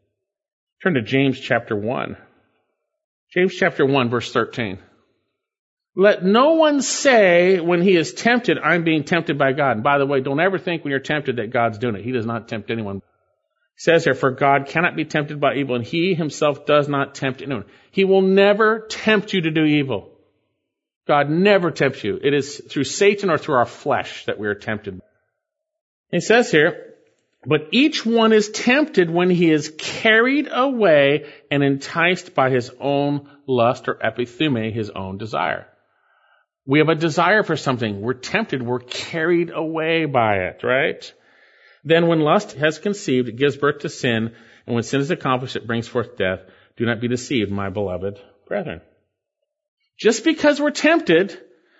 Turn 0.82 0.96
to 0.96 1.02
James 1.02 1.40
chapter 1.40 1.76
1. 1.76 2.18
James 3.34 3.56
chapter 3.56 3.86
1 3.86 4.10
verse 4.10 4.32
13. 4.32 4.78
Let 5.96 6.24
no 6.24 6.54
one 6.54 6.82
say 6.82 7.60
when 7.60 7.82
he 7.82 7.96
is 7.96 8.14
tempted, 8.14 8.58
I'm 8.58 8.84
being 8.84 9.04
tempted 9.04 9.38
by 9.38 9.54
God. 9.54 9.74
And 9.74 9.84
by 9.84 9.98
the 10.00 10.06
way, 10.06 10.22
don't 10.22 10.40
ever 10.40 10.58
think 10.58 10.84
when 10.84 10.92
you're 10.92 11.00
tempted 11.00 11.38
that 11.38 11.52
God's 11.52 11.78
doing 11.78 11.96
it. 11.96 12.04
He 12.04 12.12
does 12.12 12.26
not 12.26 12.48
tempt 12.48 12.72
anyone. 12.72 12.98
He 12.98 13.80
says 13.80 14.04
here, 14.04 14.14
for 14.14 14.32
God 14.32 14.68
cannot 14.68 14.96
be 14.96 15.06
tempted 15.06 15.40
by 15.40 15.56
evil 15.56 15.76
and 15.76 15.84
he 15.84 16.14
himself 16.14 16.66
does 16.66 16.88
not 16.88 17.16
tempt 17.16 17.42
anyone. 17.42 17.66
He 17.92 18.06
will 18.06 18.22
never 18.22 18.88
tempt 18.90 19.34
you 19.34 19.42
to 19.42 19.52
do 19.52 19.64
evil. 19.66 20.12
God 21.08 21.30
never 21.30 21.72
tempts 21.72 22.04
you. 22.04 22.20
It 22.24 22.34
is 22.34 22.62
through 22.70 22.86
Satan 22.86 23.30
or 23.30 23.38
through 23.38 23.56
our 23.56 23.66
flesh 23.66 24.26
that 24.26 24.40
we 24.40 24.48
are 24.48 24.56
tempted. 24.56 25.02
He 26.12 26.22
says 26.22 26.52
here, 26.52 26.93
but 27.46 27.70
each 27.72 28.06
one 28.06 28.32
is 28.32 28.50
tempted 28.50 29.10
when 29.10 29.30
he 29.30 29.52
is 29.52 29.74
carried 29.78 30.48
away 30.52 31.32
and 31.52 31.64
enticed 31.64 32.34
by 32.34 32.50
his 32.50 32.72
own 32.80 33.30
lust 33.48 33.88
or 33.88 33.96
epithume, 33.96 34.72
his 34.74 34.90
own 34.90 35.18
desire. 35.18 35.68
We 36.66 36.80
have 36.80 36.88
a 36.88 36.96
desire 36.96 37.44
for 37.44 37.58
something. 37.58 38.02
We're 38.02 38.14
tempted. 38.14 38.62
We're 38.62 38.80
carried 38.80 39.50
away 39.50 40.06
by 40.06 40.36
it, 40.36 40.64
right? 40.64 41.14
Then 41.84 42.08
when 42.08 42.22
lust 42.22 42.54
has 42.54 42.80
conceived, 42.80 43.28
it 43.28 43.36
gives 43.36 43.58
birth 43.58 43.80
to 43.80 43.90
sin. 43.90 44.34
And 44.66 44.74
when 44.74 44.84
sin 44.84 45.02
is 45.02 45.12
accomplished, 45.12 45.58
it 45.58 45.68
brings 45.68 45.90
forth 45.90 46.16
death. 46.16 46.40
Do 46.78 46.86
not 46.86 47.02
be 47.02 47.10
deceived, 47.10 47.52
my 47.52 47.70
beloved 47.70 48.20
brethren. 48.48 48.80
Just 50.00 50.24
because 50.24 50.62
we're 50.62 50.72
tempted 50.72 51.38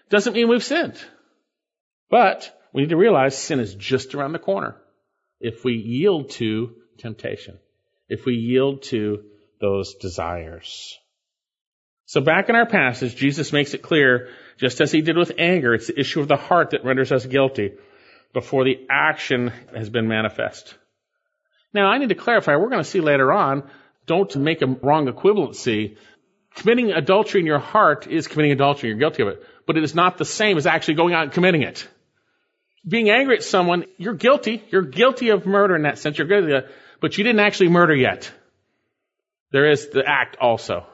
doesn't 0.10 0.34
mean 0.34 0.50
we've 0.50 0.64
sinned. 0.64 1.02
But 2.10 2.54
we 2.74 2.82
need 2.82 2.90
to 2.90 2.98
realize 2.98 3.38
sin 3.38 3.62
is 3.62 3.74
just 3.74 4.14
around 4.14 4.34
the 4.34 4.40
corner 4.40 4.76
if 5.44 5.64
we 5.64 5.74
yield 5.74 6.32
to 6.32 6.74
temptation, 6.98 7.60
if 8.08 8.26
we 8.26 8.34
yield 8.34 8.82
to 8.84 9.26
those 9.60 9.96
desires. 9.96 10.98
So 12.06 12.22
back 12.22 12.50
in 12.50 12.56
our 12.56 12.66
passage, 12.66 13.16
Jesus 13.16 13.54
makes 13.54 13.74
it 13.74 13.82
clear, 13.82 14.30
just 14.58 14.82
as 14.82 14.92
he 14.92 15.02
did 15.02 15.18
with 15.18 15.34
anger, 15.38 15.74
it's 15.74 15.88
the 15.88 16.00
issue 16.00 16.22
of 16.22 16.28
the 16.28 16.38
heart 16.38 16.72
that 16.72 16.86
renders 16.86 17.12
us 17.12 17.26
guilty 17.26 17.74
before 18.34 18.64
the 18.64 18.88
action 18.90 19.52
has 19.76 19.90
been 19.90 20.08
manifest. 20.08 20.76
Now 21.74 21.88
I 21.88 21.98
need 21.98 22.10
to 22.10 22.16
clarify, 22.16 22.56
we're 22.56 22.70
going 22.70 22.84
to 22.84 22.90
see 22.90 23.02
later 23.02 23.32
on, 23.32 23.70
don't 24.06 24.36
make 24.36 24.62
a 24.62 24.68
wrong 24.68 25.08
equivalency. 25.08 25.98
Committing 26.56 26.92
adultery 26.92 27.42
in 27.42 27.48
your 27.48 27.60
heart 27.60 28.08
is 28.08 28.28
committing 28.28 28.52
adultery, 28.52 28.90
you're 28.90 29.00
guilty 29.00 29.24
of 29.24 29.30
it. 29.30 29.44
But 29.66 29.78
it 29.78 29.84
is 29.84 29.96
not 29.96 30.18
the 30.18 30.26
same 30.26 30.58
as 30.58 30.68
actually 30.68 30.96
going 30.96 31.14
out 31.14 31.24
and 31.24 31.32
committing 31.32 31.64
it. 31.64 31.88
Being 32.88 33.10
angry 33.10 33.38
at 33.38 33.44
someone, 33.44 33.86
you're 33.98 34.14
guilty. 34.14 34.64
You're 34.70 34.82
guilty 34.82 35.30
of 35.30 35.46
murder 35.46 35.76
in 35.76 35.84
that 35.84 36.00
sense. 36.00 36.18
You're 36.18 36.28
guilty 36.28 36.54
of, 36.54 36.66
but 37.00 37.18
you 37.18 37.24
didn't 37.24 37.40
actually 37.40 37.70
murder 37.70 37.96
yet. 37.96 38.32
There 39.52 39.70
is 39.70 39.90
the 39.90 40.04
act 40.06 40.38
also. 40.42 40.86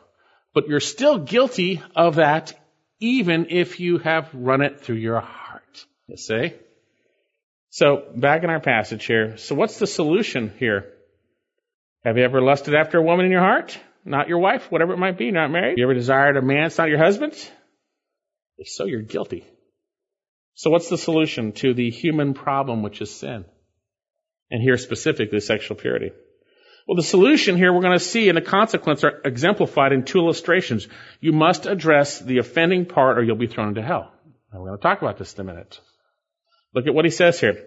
But 0.53 0.67
you're 0.67 0.79
still 0.79 1.17
guilty 1.19 1.81
of 1.95 2.15
that 2.15 2.53
even 2.99 3.47
if 3.49 3.79
you 3.79 3.97
have 3.99 4.29
run 4.33 4.61
it 4.61 4.81
through 4.81 4.97
your 4.97 5.19
heart. 5.19 5.85
You 6.07 6.17
see? 6.17 6.53
So, 7.69 8.03
back 8.15 8.43
in 8.43 8.49
our 8.49 8.59
passage 8.59 9.05
here. 9.05 9.37
So 9.37 9.55
what's 9.55 9.77
the 9.79 9.87
solution 9.87 10.51
here? 10.57 10.91
Have 12.03 12.17
you 12.17 12.23
ever 12.23 12.41
lusted 12.41 12.75
after 12.75 12.97
a 12.97 13.01
woman 13.01 13.25
in 13.25 13.31
your 13.31 13.41
heart? 13.41 13.77
Not 14.05 14.27
your 14.27 14.39
wife, 14.39 14.71
whatever 14.71 14.93
it 14.93 14.97
might 14.97 15.17
be, 15.17 15.31
not 15.31 15.51
married? 15.51 15.77
You 15.77 15.83
ever 15.83 15.93
desired 15.93 16.37
a 16.37 16.41
man 16.41 16.63
that's 16.63 16.77
not 16.77 16.89
your 16.89 16.97
husband? 16.97 17.33
If 18.57 18.67
so, 18.67 18.85
you're 18.85 19.01
guilty. 19.01 19.45
So 20.59 20.69
what's 20.69 20.89
the 20.89 20.97
solution 20.97 21.53
to 21.53 21.73
the 21.73 21.89
human 21.89 22.33
problem, 22.33 22.83
which 22.83 22.99
is 22.99 23.09
sin? 23.09 23.45
And 24.51 24.61
here 24.61 24.77
specifically, 24.77 25.39
sexual 25.39 25.77
purity. 25.77 26.11
Well, 26.85 26.97
the 26.97 27.01
solution 27.01 27.55
here 27.55 27.71
we're 27.71 27.81
going 27.81 27.97
to 27.97 28.03
see 28.03 28.27
and 28.27 28.35
the 28.37 28.41
consequence 28.41 29.05
are 29.05 29.21
exemplified 29.23 29.93
in 29.93 30.03
two 30.03 30.19
illustrations. 30.19 30.89
You 31.21 31.31
must 31.31 31.65
address 31.65 32.19
the 32.19 32.39
offending 32.39 32.85
part 32.85 33.17
or 33.17 33.23
you'll 33.23 33.37
be 33.37 33.47
thrown 33.47 33.69
into 33.69 33.81
hell. 33.81 34.11
And 34.51 34.61
we're 34.61 34.67
going 34.67 34.79
to 34.79 34.83
talk 34.83 35.01
about 35.01 35.17
this 35.17 35.33
in 35.33 35.39
a 35.39 35.43
minute. 35.45 35.79
Look 36.75 36.87
at 36.87 36.93
what 36.93 37.05
he 37.05 37.11
says 37.11 37.39
here. 37.39 37.65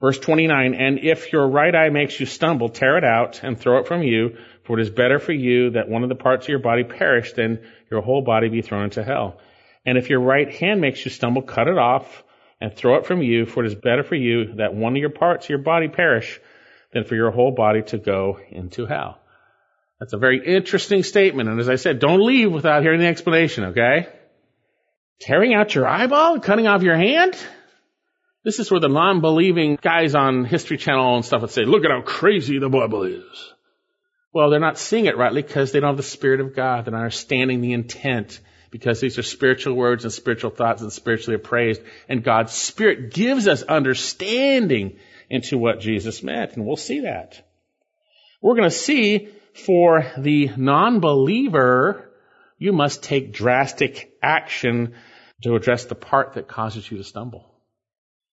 Verse 0.00 0.18
29, 0.18 0.72
and 0.72 1.00
if 1.00 1.34
your 1.34 1.46
right 1.46 1.74
eye 1.74 1.90
makes 1.90 2.18
you 2.18 2.24
stumble, 2.24 2.70
tear 2.70 2.96
it 2.96 3.04
out 3.04 3.42
and 3.42 3.60
throw 3.60 3.80
it 3.80 3.88
from 3.88 4.02
you, 4.02 4.38
for 4.62 4.78
it 4.78 4.82
is 4.82 4.88
better 4.88 5.18
for 5.18 5.32
you 5.32 5.72
that 5.72 5.90
one 5.90 6.02
of 6.02 6.08
the 6.08 6.14
parts 6.14 6.46
of 6.46 6.48
your 6.48 6.60
body 6.60 6.84
perish 6.84 7.34
than 7.34 7.62
your 7.90 8.00
whole 8.00 8.22
body 8.22 8.48
be 8.48 8.62
thrown 8.62 8.84
into 8.84 9.04
hell. 9.04 9.38
And 9.86 9.98
if 9.98 10.08
your 10.10 10.20
right 10.20 10.50
hand 10.52 10.80
makes 10.80 11.04
you 11.04 11.10
stumble, 11.10 11.42
cut 11.42 11.68
it 11.68 11.78
off 11.78 12.24
and 12.60 12.74
throw 12.74 12.96
it 12.96 13.06
from 13.06 13.22
you, 13.22 13.46
for 13.46 13.64
it 13.64 13.66
is 13.66 13.74
better 13.74 14.02
for 14.02 14.14
you 14.14 14.54
that 14.54 14.74
one 14.74 14.94
of 14.94 15.00
your 15.00 15.10
parts 15.10 15.46
of 15.46 15.50
your 15.50 15.58
body 15.58 15.88
perish 15.88 16.40
than 16.92 17.04
for 17.04 17.14
your 17.14 17.30
whole 17.30 17.50
body 17.50 17.82
to 17.82 17.98
go 17.98 18.38
into 18.50 18.86
hell. 18.86 19.18
That's 20.00 20.12
a 20.12 20.18
very 20.18 20.44
interesting 20.44 21.02
statement. 21.02 21.48
And 21.48 21.60
as 21.60 21.68
I 21.68 21.76
said, 21.76 21.98
don't 21.98 22.24
leave 22.24 22.52
without 22.52 22.82
hearing 22.82 23.00
the 23.00 23.06
explanation, 23.06 23.64
okay? 23.64 24.08
Tearing 25.20 25.54
out 25.54 25.74
your 25.74 25.86
eyeball, 25.86 26.40
cutting 26.40 26.66
off 26.66 26.82
your 26.82 26.96
hand? 26.96 27.36
This 28.44 28.58
is 28.58 28.70
where 28.70 28.80
the 28.80 28.88
non-believing 28.88 29.78
guys 29.80 30.14
on 30.14 30.44
History 30.44 30.76
Channel 30.76 31.16
and 31.16 31.24
stuff 31.24 31.42
would 31.42 31.50
say, 31.50 31.64
look 31.64 31.84
at 31.84 31.90
how 31.90 32.02
crazy 32.02 32.58
the 32.58 32.68
Bible 32.68 33.04
is. 33.04 33.52
Well, 34.32 34.50
they're 34.50 34.60
not 34.60 34.78
seeing 34.78 35.06
it 35.06 35.16
rightly 35.16 35.42
because 35.42 35.72
they 35.72 35.80
don't 35.80 35.90
have 35.90 35.96
the 35.96 36.02
Spirit 36.02 36.40
of 36.40 36.54
God. 36.54 36.84
They're 36.84 36.92
not 36.92 36.98
understanding 36.98 37.60
the 37.60 37.72
intent 37.72 38.40
because 38.74 38.98
these 38.98 39.18
are 39.18 39.22
spiritual 39.22 39.76
words 39.76 40.02
and 40.02 40.12
spiritual 40.12 40.50
thoughts 40.50 40.82
and 40.82 40.92
spiritually 40.92 41.36
appraised. 41.36 41.80
And 42.08 42.24
God's 42.24 42.52
Spirit 42.52 43.14
gives 43.14 43.46
us 43.46 43.62
understanding 43.62 44.98
into 45.30 45.58
what 45.58 45.78
Jesus 45.78 46.24
meant, 46.24 46.56
and 46.56 46.66
we'll 46.66 46.74
see 46.74 47.02
that. 47.02 47.40
We're 48.42 48.56
going 48.56 48.68
to 48.68 48.74
see 48.74 49.28
for 49.64 50.04
the 50.18 50.50
non-believer, 50.56 52.10
you 52.58 52.72
must 52.72 53.04
take 53.04 53.32
drastic 53.32 54.12
action 54.20 54.94
to 55.44 55.54
address 55.54 55.84
the 55.84 55.94
part 55.94 56.34
that 56.34 56.48
causes 56.48 56.90
you 56.90 56.96
to 56.96 57.04
stumble. 57.04 57.54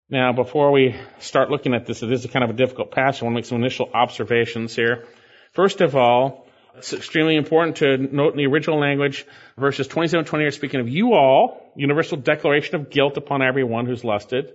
Now, 0.08 0.32
before 0.32 0.70
we 0.70 0.94
start 1.18 1.50
looking 1.50 1.74
at 1.74 1.84
this, 1.84 2.04
it 2.04 2.12
is 2.12 2.24
kind 2.26 2.44
of 2.44 2.50
a 2.50 2.56
difficult 2.56 2.92
passage. 2.92 3.22
I 3.22 3.24
want 3.24 3.34
to 3.34 3.38
make 3.38 3.44
some 3.44 3.58
initial 3.58 3.90
observations 3.92 4.76
here. 4.76 5.04
First 5.52 5.80
of 5.80 5.96
all, 5.96 6.47
it's 6.78 6.92
extremely 6.92 7.36
important 7.36 7.76
to 7.76 7.96
note 7.96 8.32
in 8.32 8.38
the 8.38 8.46
original 8.46 8.78
language, 8.78 9.26
verses 9.56 9.86
27 9.86 10.20
and 10.20 10.26
28 10.26 10.46
are 10.46 10.50
speaking 10.52 10.80
of 10.80 10.88
you 10.88 11.14
all, 11.14 11.72
universal 11.76 12.16
declaration 12.16 12.76
of 12.76 12.90
guilt 12.90 13.16
upon 13.16 13.42
everyone 13.42 13.86
who's 13.86 14.04
lusted. 14.04 14.52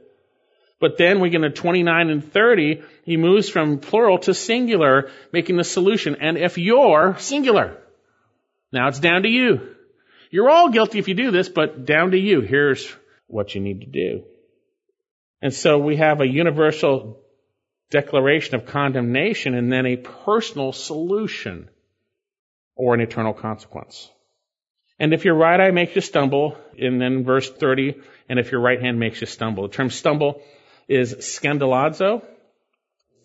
But 0.80 0.98
then 0.98 1.20
we 1.20 1.30
get 1.30 1.44
into 1.44 1.50
29 1.50 2.10
and 2.10 2.34
30, 2.34 2.82
he 3.06 3.18
moves 3.18 3.50
from 3.50 3.80
plural 3.80 4.18
to 4.20 4.34
singular, 4.34 5.12
making 5.32 5.58
the 5.58 5.63
solution. 5.63 6.18
And 6.20 6.38
if 6.38 6.58
you're 6.58 7.15
singular, 7.20 7.77
now 8.72 8.88
it's 8.88 9.00
down 9.00 9.24
to 9.24 9.30
you. 9.30 9.75
You're 10.32 10.50
all 10.50 10.70
guilty 10.70 11.00
if 11.00 11.08
you 11.08 11.13
do 11.13 11.32
this, 11.32 11.48
but 11.48 11.86
down 11.86 12.12
to 12.12 12.18
you. 12.18 12.42
Here's 12.42 12.92
what 13.27 13.53
you 13.53 13.62
need 13.62 13.82
to 13.82 13.88
do. 13.88 14.24
And 15.42 15.53
so 15.53 15.77
we 15.77 15.98
have 15.98 16.22
a 16.22 16.27
universal 16.27 17.22
declaration 17.92 18.56
of 18.56 18.65
condemnation 18.65 19.53
and 19.56 19.72
then 19.72 19.86
a 19.86 19.98
personal 19.98 20.72
solution 20.72 21.70
or 22.75 22.94
an 22.94 23.01
eternal 23.01 23.34
consequence. 23.34 24.10
And 25.00 25.13
if 25.13 25.25
your 25.25 25.36
right 25.36 25.60
eye 25.60 25.72
makes 25.72 25.96
you 25.96 26.01
stumble, 26.01 26.58
and 26.80 27.01
then 27.01 27.24
verse 27.24 27.50
30, 27.50 27.96
and 28.30 28.39
if 28.39 28.51
your 28.51 28.62
right 28.62 28.82
hand 28.82 29.00
makes 29.00 29.22
you 29.22 29.27
stumble. 29.27 29.63
The 29.63 29.74
term 29.74 29.89
stumble 29.89 30.42
is 30.88 31.13
skandalizo, 31.15 32.24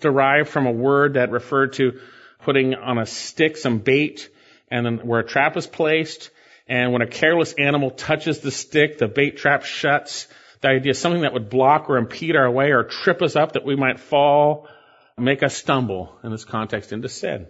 derived 0.00 0.48
from 0.48 0.66
a 0.66 0.72
word 0.72 1.14
that 1.14 1.30
referred 1.30 1.74
to 1.74 2.00
putting 2.40 2.74
on 2.74 2.98
a 2.98 3.06
stick 3.06 3.56
some 3.56 3.78
bait 3.78 4.28
and 4.70 4.86
then 4.86 4.98
where 4.98 5.20
a 5.20 5.26
trap 5.26 5.56
is 5.56 5.66
placed. 5.66 6.30
And 6.66 6.92
when 6.92 7.02
a 7.02 7.06
careless 7.06 7.54
animal 7.54 7.90
touches 7.90 8.40
the 8.40 8.50
stick, 8.50 8.98
the 8.98 9.08
bait 9.08 9.38
trap 9.38 9.64
shuts. 9.64 10.28
The 10.60 10.68
idea 10.68 10.90
is 10.90 10.98
something 10.98 11.22
that 11.22 11.32
would 11.32 11.50
block 11.50 11.88
or 11.88 11.96
impede 11.96 12.36
our 12.36 12.50
way 12.50 12.72
or 12.72 12.84
trip 12.84 13.22
us 13.22 13.36
up 13.36 13.52
that 13.52 13.64
we 13.64 13.76
might 13.76 14.00
fall, 14.00 14.68
make 15.16 15.42
us 15.42 15.54
stumble 15.54 16.18
in 16.22 16.30
this 16.30 16.44
context 16.44 16.92
into 16.92 17.08
sin. 17.08 17.46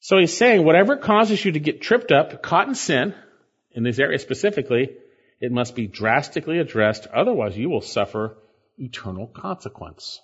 So 0.00 0.18
he's 0.18 0.36
saying 0.36 0.64
whatever 0.64 0.96
causes 0.96 1.44
you 1.44 1.52
to 1.52 1.60
get 1.60 1.82
tripped 1.82 2.10
up, 2.10 2.42
caught 2.42 2.68
in 2.68 2.74
sin, 2.74 3.14
in 3.72 3.82
this 3.82 3.98
area 3.98 4.18
specifically, 4.18 4.96
it 5.40 5.52
must 5.52 5.76
be 5.76 5.86
drastically 5.86 6.58
addressed, 6.58 7.06
otherwise 7.06 7.56
you 7.56 7.68
will 7.68 7.82
suffer 7.82 8.36
eternal 8.78 9.26
consequence. 9.26 10.20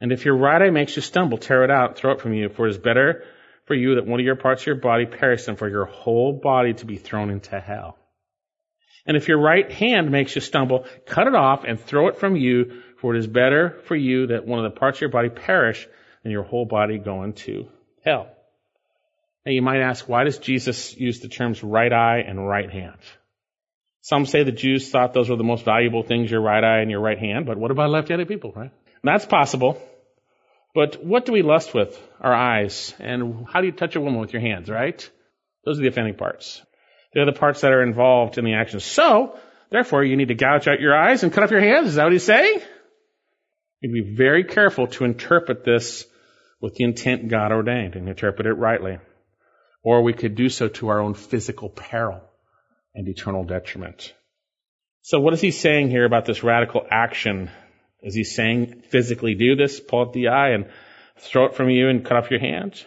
And 0.00 0.12
if 0.12 0.24
your 0.24 0.36
right 0.36 0.60
eye 0.60 0.70
makes 0.70 0.96
you 0.96 1.02
stumble, 1.02 1.38
tear 1.38 1.64
it 1.64 1.70
out, 1.70 1.96
throw 1.96 2.12
it 2.12 2.20
from 2.20 2.34
you, 2.34 2.48
for 2.48 2.66
it 2.66 2.70
is 2.70 2.78
better 2.78 3.24
for 3.64 3.74
you 3.74 3.94
that 3.94 4.06
one 4.06 4.20
of 4.20 4.26
your 4.26 4.36
parts 4.36 4.62
of 4.62 4.66
your 4.66 4.76
body 4.76 5.06
perish 5.06 5.44
than 5.44 5.56
for 5.56 5.68
your 5.68 5.86
whole 5.86 6.32
body 6.32 6.74
to 6.74 6.86
be 6.86 6.96
thrown 6.96 7.30
into 7.30 7.58
hell. 7.58 7.96
And 9.06 9.16
if 9.16 9.28
your 9.28 9.38
right 9.38 9.70
hand 9.70 10.10
makes 10.10 10.34
you 10.34 10.40
stumble, 10.40 10.86
cut 11.06 11.28
it 11.28 11.34
off 11.34 11.64
and 11.64 11.80
throw 11.80 12.08
it 12.08 12.18
from 12.18 12.36
you, 12.36 12.82
for 12.98 13.14
it 13.14 13.18
is 13.18 13.26
better 13.26 13.78
for 13.84 13.94
you 13.94 14.28
that 14.28 14.46
one 14.46 14.58
of 14.58 14.72
the 14.72 14.78
parts 14.78 14.98
of 14.98 15.02
your 15.02 15.10
body 15.10 15.28
perish 15.28 15.86
than 16.22 16.32
your 16.32 16.42
whole 16.42 16.64
body 16.64 16.98
go 16.98 17.22
into 17.22 17.68
hell. 18.04 18.35
You 19.46 19.62
might 19.62 19.80
ask, 19.80 20.08
why 20.08 20.24
does 20.24 20.38
Jesus 20.38 20.96
use 20.96 21.20
the 21.20 21.28
terms 21.28 21.62
right 21.62 21.92
eye 21.92 22.24
and 22.26 22.48
right 22.48 22.68
hand? 22.68 22.98
Some 24.00 24.26
say 24.26 24.42
the 24.42 24.52
Jews 24.52 24.90
thought 24.90 25.14
those 25.14 25.30
were 25.30 25.36
the 25.36 25.44
most 25.44 25.64
valuable 25.64 26.02
things, 26.02 26.30
your 26.30 26.40
right 26.40 26.62
eye 26.62 26.80
and 26.80 26.90
your 26.90 27.00
right 27.00 27.18
hand, 27.18 27.46
but 27.46 27.56
what 27.56 27.70
about 27.70 27.90
left-handed 27.90 28.28
people, 28.28 28.52
right? 28.54 28.72
That's 29.04 29.24
possible. 29.24 29.80
But 30.74 31.04
what 31.04 31.26
do 31.26 31.32
we 31.32 31.42
lust 31.42 31.74
with? 31.74 31.98
Our 32.20 32.34
eyes. 32.34 32.92
And 32.98 33.46
how 33.50 33.60
do 33.60 33.66
you 33.66 33.72
touch 33.72 33.96
a 33.96 34.00
woman 34.00 34.20
with 34.20 34.32
your 34.32 34.42
hands, 34.42 34.68
right? 34.68 35.08
Those 35.64 35.78
are 35.78 35.82
the 35.82 35.88
offending 35.88 36.16
parts. 36.16 36.60
They're 37.14 37.24
the 37.24 37.32
parts 37.32 37.62
that 37.62 37.72
are 37.72 37.82
involved 37.82 38.38
in 38.38 38.44
the 38.44 38.54
action. 38.54 38.80
So, 38.80 39.38
therefore, 39.70 40.04
you 40.04 40.16
need 40.16 40.28
to 40.28 40.34
gouge 40.34 40.68
out 40.68 40.80
your 40.80 40.96
eyes 40.96 41.22
and 41.22 41.32
cut 41.32 41.44
off 41.44 41.50
your 41.50 41.60
hands. 41.60 41.88
Is 41.88 41.94
that 41.94 42.04
what 42.04 42.12
he's 42.12 42.24
saying? 42.24 42.60
You 43.80 43.92
need 43.92 44.02
to 44.02 44.10
be 44.10 44.16
very 44.16 44.44
careful 44.44 44.88
to 44.88 45.04
interpret 45.04 45.64
this 45.64 46.04
with 46.60 46.74
the 46.74 46.84
intent 46.84 47.28
God 47.28 47.52
ordained 47.52 47.94
and 47.94 48.08
interpret 48.08 48.46
it 48.46 48.54
rightly. 48.54 48.98
Or 49.86 50.02
we 50.02 50.14
could 50.14 50.34
do 50.34 50.48
so 50.48 50.66
to 50.66 50.88
our 50.88 50.98
own 50.98 51.14
physical 51.14 51.68
peril 51.68 52.20
and 52.92 53.06
eternal 53.06 53.44
detriment. 53.44 54.12
So 55.02 55.20
what 55.20 55.32
is 55.32 55.40
he 55.40 55.52
saying 55.52 55.90
here 55.90 56.04
about 56.04 56.24
this 56.24 56.42
radical 56.42 56.84
action? 56.90 57.52
Is 58.02 58.12
he 58.12 58.24
saying 58.24 58.82
physically 58.90 59.36
do 59.36 59.54
this, 59.54 59.78
pull 59.78 60.00
out 60.00 60.12
the 60.12 60.26
eye 60.26 60.54
and 60.54 60.66
throw 61.18 61.44
it 61.44 61.54
from 61.54 61.70
you 61.70 61.88
and 61.88 62.04
cut 62.04 62.16
off 62.16 62.32
your 62.32 62.40
hand? 62.40 62.84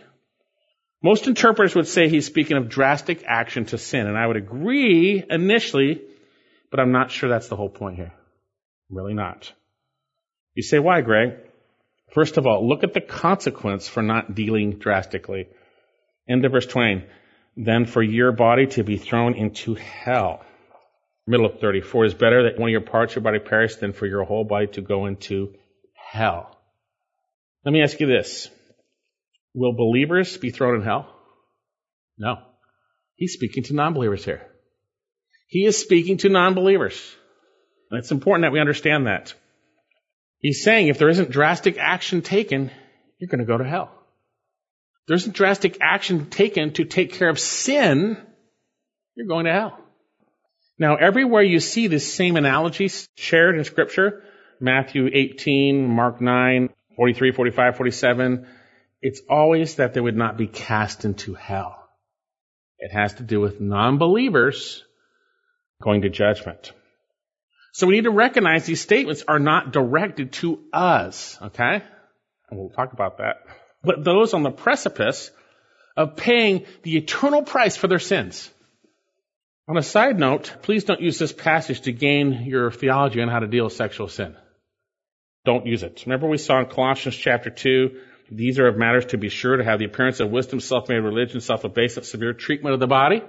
Most 1.01 1.25
interpreters 1.25 1.73
would 1.73 1.87
say 1.87 2.09
he's 2.09 2.25
speaking 2.25 2.57
of 2.57 2.67
drastic 2.67 3.23
action 3.25 3.63
to 3.67 3.77
sin, 3.77 4.05
and 4.05 4.17
I 4.17 4.27
would 4.27 4.35
agree 4.35 5.23
initially, 5.29 6.01
but 6.69 6.81
I'm 6.81 6.91
not 6.91 7.11
sure 7.11 7.29
that's 7.29 7.47
the 7.47 7.55
whole 7.55 7.69
point 7.69 7.95
here. 7.95 8.11
Really 8.89 9.13
not. 9.13 9.53
You 10.53 10.63
say, 10.63 10.79
why, 10.79 10.99
Greg? 10.99 11.37
First 12.11 12.35
of 12.35 12.45
all, 12.45 12.67
look 12.67 12.83
at 12.83 12.93
the 12.93 12.99
consequence 12.99 13.87
for 13.87 14.03
not 14.03 14.35
dealing 14.35 14.79
drastically. 14.79 15.47
End 16.29 16.45
of 16.45 16.51
verse 16.51 16.67
20. 16.67 17.05
Then 17.57 17.85
for 17.85 18.03
your 18.03 18.31
body 18.31 18.67
to 18.67 18.83
be 18.83 18.97
thrown 18.97 19.33
into 19.33 19.73
hell. 19.75 20.45
Middle 21.25 21.47
of 21.47 21.59
34 21.59 22.05
is 22.05 22.13
better 22.13 22.43
that 22.43 22.59
one 22.59 22.69
of 22.69 22.71
your 22.71 22.81
parts 22.81 23.15
your 23.15 23.23
body 23.23 23.39
perish 23.39 23.75
than 23.75 23.93
for 23.93 24.05
your 24.05 24.23
whole 24.23 24.43
body 24.43 24.67
to 24.67 24.81
go 24.81 25.05
into 25.05 25.53
hell. 25.93 26.55
Let 27.65 27.71
me 27.71 27.81
ask 27.81 27.99
you 27.99 28.07
this. 28.07 28.49
Will 29.53 29.73
believers 29.73 30.37
be 30.37 30.51
thrown 30.51 30.75
in 30.75 30.81
hell? 30.81 31.13
No. 32.17 32.37
He's 33.15 33.33
speaking 33.33 33.63
to 33.65 33.73
non-believers 33.73 34.23
here. 34.23 34.45
He 35.47 35.65
is 35.65 35.77
speaking 35.77 36.17
to 36.17 36.29
non-believers. 36.29 37.15
And 37.91 37.99
it's 37.99 38.11
important 38.11 38.43
that 38.43 38.51
we 38.51 38.59
understand 38.59 39.07
that. 39.07 39.33
He's 40.39 40.63
saying 40.63 40.87
if 40.87 40.99
there 40.99 41.09
isn't 41.09 41.31
drastic 41.31 41.77
action 41.77 42.21
taken, 42.21 42.71
you're 43.17 43.29
going 43.29 43.39
to 43.39 43.45
go 43.45 43.57
to 43.57 43.67
hell. 43.67 43.91
If 45.09 45.13
there 45.13 45.15
isn't 45.15 45.35
drastic 45.35 45.79
action 45.81 46.29
taken 46.29 46.73
to 46.73 46.85
take 46.85 47.13
care 47.13 47.29
of 47.29 47.39
sin, 47.39 48.15
you're 49.15 49.25
going 49.25 49.45
to 49.45 49.51
hell. 49.51 49.79
Now, 50.77 50.97
everywhere 50.97 51.41
you 51.41 51.59
see 51.59 51.87
this 51.87 52.13
same 52.13 52.35
analogy 52.35 52.91
shared 53.15 53.57
in 53.57 53.63
scripture, 53.63 54.21
Matthew 54.59 55.09
18, 55.11 55.87
Mark 55.87 56.21
9, 56.21 56.69
43, 56.95 57.31
45, 57.31 57.77
47, 57.77 58.47
it's 59.01 59.21
always 59.27 59.77
that 59.77 59.95
they 59.95 59.99
would 59.99 60.15
not 60.15 60.37
be 60.37 60.45
cast 60.45 61.05
into 61.05 61.33
hell. 61.33 61.89
It 62.77 62.91
has 62.91 63.15
to 63.15 63.23
do 63.23 63.39
with 63.39 63.59
non-believers 63.59 64.83
going 65.81 66.03
to 66.03 66.09
judgment. 66.09 66.71
So 67.73 67.87
we 67.87 67.95
need 67.95 68.03
to 68.03 68.11
recognize 68.11 68.67
these 68.67 68.81
statements 68.81 69.23
are 69.27 69.39
not 69.39 69.73
directed 69.73 70.33
to 70.33 70.59
us, 70.71 71.35
okay? 71.41 71.83
And 72.51 72.59
we'll 72.59 72.69
talk 72.69 72.93
about 72.93 73.17
that. 73.17 73.37
But 73.83 74.03
those 74.03 74.33
on 74.33 74.43
the 74.43 74.51
precipice 74.51 75.31
of 75.95 76.15
paying 76.15 76.65
the 76.83 76.97
eternal 76.97 77.43
price 77.43 77.75
for 77.75 77.87
their 77.87 77.99
sins. 77.99 78.49
On 79.67 79.77
a 79.77 79.83
side 79.83 80.17
note, 80.17 80.55
please 80.61 80.83
don't 80.83 81.01
use 81.01 81.19
this 81.19 81.31
passage 81.31 81.81
to 81.81 81.91
gain 81.91 82.43
your 82.45 82.71
theology 82.71 83.21
on 83.21 83.29
how 83.29 83.39
to 83.39 83.47
deal 83.47 83.65
with 83.65 83.73
sexual 83.73 84.07
sin. 84.07 84.35
Don't 85.45 85.65
use 85.65 85.83
it. 85.83 86.03
Remember 86.05 86.27
we 86.27 86.37
saw 86.37 86.59
in 86.59 86.65
Colossians 86.65 87.15
chapter 87.15 87.49
2, 87.49 87.99
these 88.31 88.59
are 88.59 88.67
of 88.67 88.77
matters 88.77 89.05
to 89.07 89.17
be 89.17 89.29
sure 89.29 89.57
to 89.57 89.63
have 89.63 89.79
the 89.79 89.85
appearance 89.85 90.19
of 90.19 90.29
wisdom, 90.29 90.59
self-made 90.59 90.99
religion, 90.99 91.41
self-abasement, 91.41 92.05
severe 92.05 92.33
treatment 92.33 92.73
of 92.73 92.79
the 92.79 92.87
body. 92.87 93.21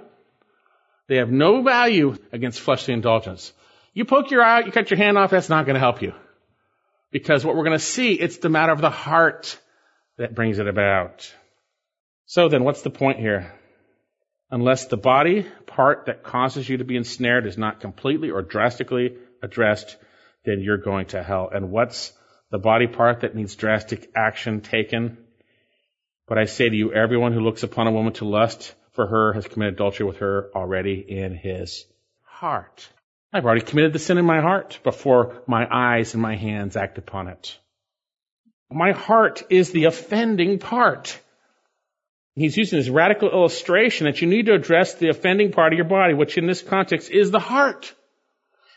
They 1.07 1.17
have 1.17 1.31
no 1.31 1.61
value 1.61 2.15
against 2.31 2.59
fleshly 2.59 2.93
indulgence. 2.93 3.53
You 3.93 4.05
poke 4.05 4.31
your 4.31 4.41
eye 4.41 4.59
out, 4.59 4.65
you 4.65 4.71
cut 4.71 4.89
your 4.89 4.97
hand 4.97 5.17
off, 5.17 5.31
that's 5.31 5.49
not 5.49 5.65
going 5.65 5.73
to 5.75 5.79
help 5.79 6.01
you. 6.01 6.13
Because 7.11 7.43
what 7.43 7.55
we're 7.55 7.65
going 7.65 7.77
to 7.77 7.83
see, 7.83 8.13
it's 8.13 8.37
the 8.37 8.49
matter 8.49 8.71
of 8.71 8.81
the 8.81 8.89
heart 8.89 9.59
that 10.21 10.35
brings 10.35 10.59
it 10.59 10.67
about. 10.67 11.33
So 12.27 12.47
then, 12.47 12.63
what's 12.63 12.83
the 12.83 12.91
point 12.91 13.19
here? 13.19 13.51
Unless 14.51 14.85
the 14.85 14.97
body 14.97 15.47
part 15.65 16.05
that 16.05 16.21
causes 16.21 16.69
you 16.69 16.77
to 16.77 16.83
be 16.83 16.95
ensnared 16.95 17.47
is 17.47 17.57
not 17.57 17.79
completely 17.79 18.29
or 18.29 18.43
drastically 18.43 19.15
addressed, 19.41 19.97
then 20.45 20.59
you're 20.59 20.77
going 20.77 21.07
to 21.07 21.23
hell. 21.23 21.49
And 21.51 21.71
what's 21.71 22.13
the 22.51 22.59
body 22.59 22.85
part 22.85 23.21
that 23.21 23.33
needs 23.33 23.55
drastic 23.55 24.11
action 24.15 24.61
taken? 24.61 25.17
But 26.27 26.37
I 26.37 26.45
say 26.45 26.69
to 26.69 26.75
you, 26.75 26.93
everyone 26.93 27.33
who 27.33 27.39
looks 27.39 27.63
upon 27.63 27.87
a 27.87 27.91
woman 27.91 28.13
to 28.13 28.25
lust 28.25 28.75
for 28.91 29.07
her 29.07 29.33
has 29.33 29.47
committed 29.47 29.73
adultery 29.73 30.05
with 30.05 30.17
her 30.17 30.51
already 30.53 31.03
in 31.07 31.35
his 31.35 31.85
heart. 32.21 32.87
I've 33.33 33.45
already 33.45 33.65
committed 33.65 33.93
the 33.93 33.99
sin 33.99 34.19
in 34.19 34.25
my 34.25 34.41
heart 34.41 34.81
before 34.83 35.41
my 35.47 35.67
eyes 35.71 36.13
and 36.13 36.21
my 36.21 36.35
hands 36.35 36.77
act 36.77 36.99
upon 36.99 37.27
it. 37.27 37.57
My 38.71 38.91
heart 38.91 39.43
is 39.49 39.71
the 39.71 39.85
offending 39.85 40.59
part. 40.59 41.19
He's 42.35 42.55
using 42.55 42.79
this 42.79 42.89
radical 42.89 43.29
illustration 43.29 44.05
that 44.05 44.21
you 44.21 44.27
need 44.27 44.45
to 44.45 44.53
address 44.53 44.95
the 44.95 45.09
offending 45.09 45.51
part 45.51 45.73
of 45.73 45.77
your 45.77 45.87
body, 45.87 46.13
which 46.13 46.37
in 46.37 46.47
this 46.47 46.61
context 46.61 47.11
is 47.11 47.31
the 47.31 47.39
heart. 47.39 47.93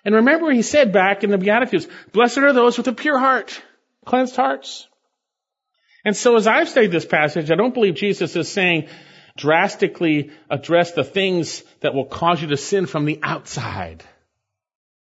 And 0.05 0.15
remember 0.15 0.51
he 0.51 0.63
said 0.63 0.93
back 0.93 1.25
in 1.25 1.31
the 1.31 1.39
Beatitudes, 1.39 1.87
blessed 2.13 2.39
are 2.39 2.53
those 2.53 2.77
with 2.77 2.89
a 2.89 2.93
pure 2.93 3.19
heart, 3.19 3.63
cleansed 4.05 4.37
hearts. 4.37 4.89
And 6.05 6.17
so 6.17 6.37
as 6.37 6.47
I've 6.47 6.69
studied 6.69 6.91
this 6.91 7.07
passage, 7.07 7.51
I 7.51 7.55
don't 7.55 7.73
believe 7.73 7.95
Jesus 7.95 8.37
is 8.37 8.49
saying 8.49 8.89
drastically 9.37 10.31
address 10.51 10.93
the 10.93 11.05
things 11.05 11.63
that 11.81 11.95
will 11.95 12.05
cause 12.05 12.43
you 12.43 12.49
to 12.49 12.57
sin 12.57 12.87
from 12.87 13.05
the 13.05 13.21
outside 13.23 14.05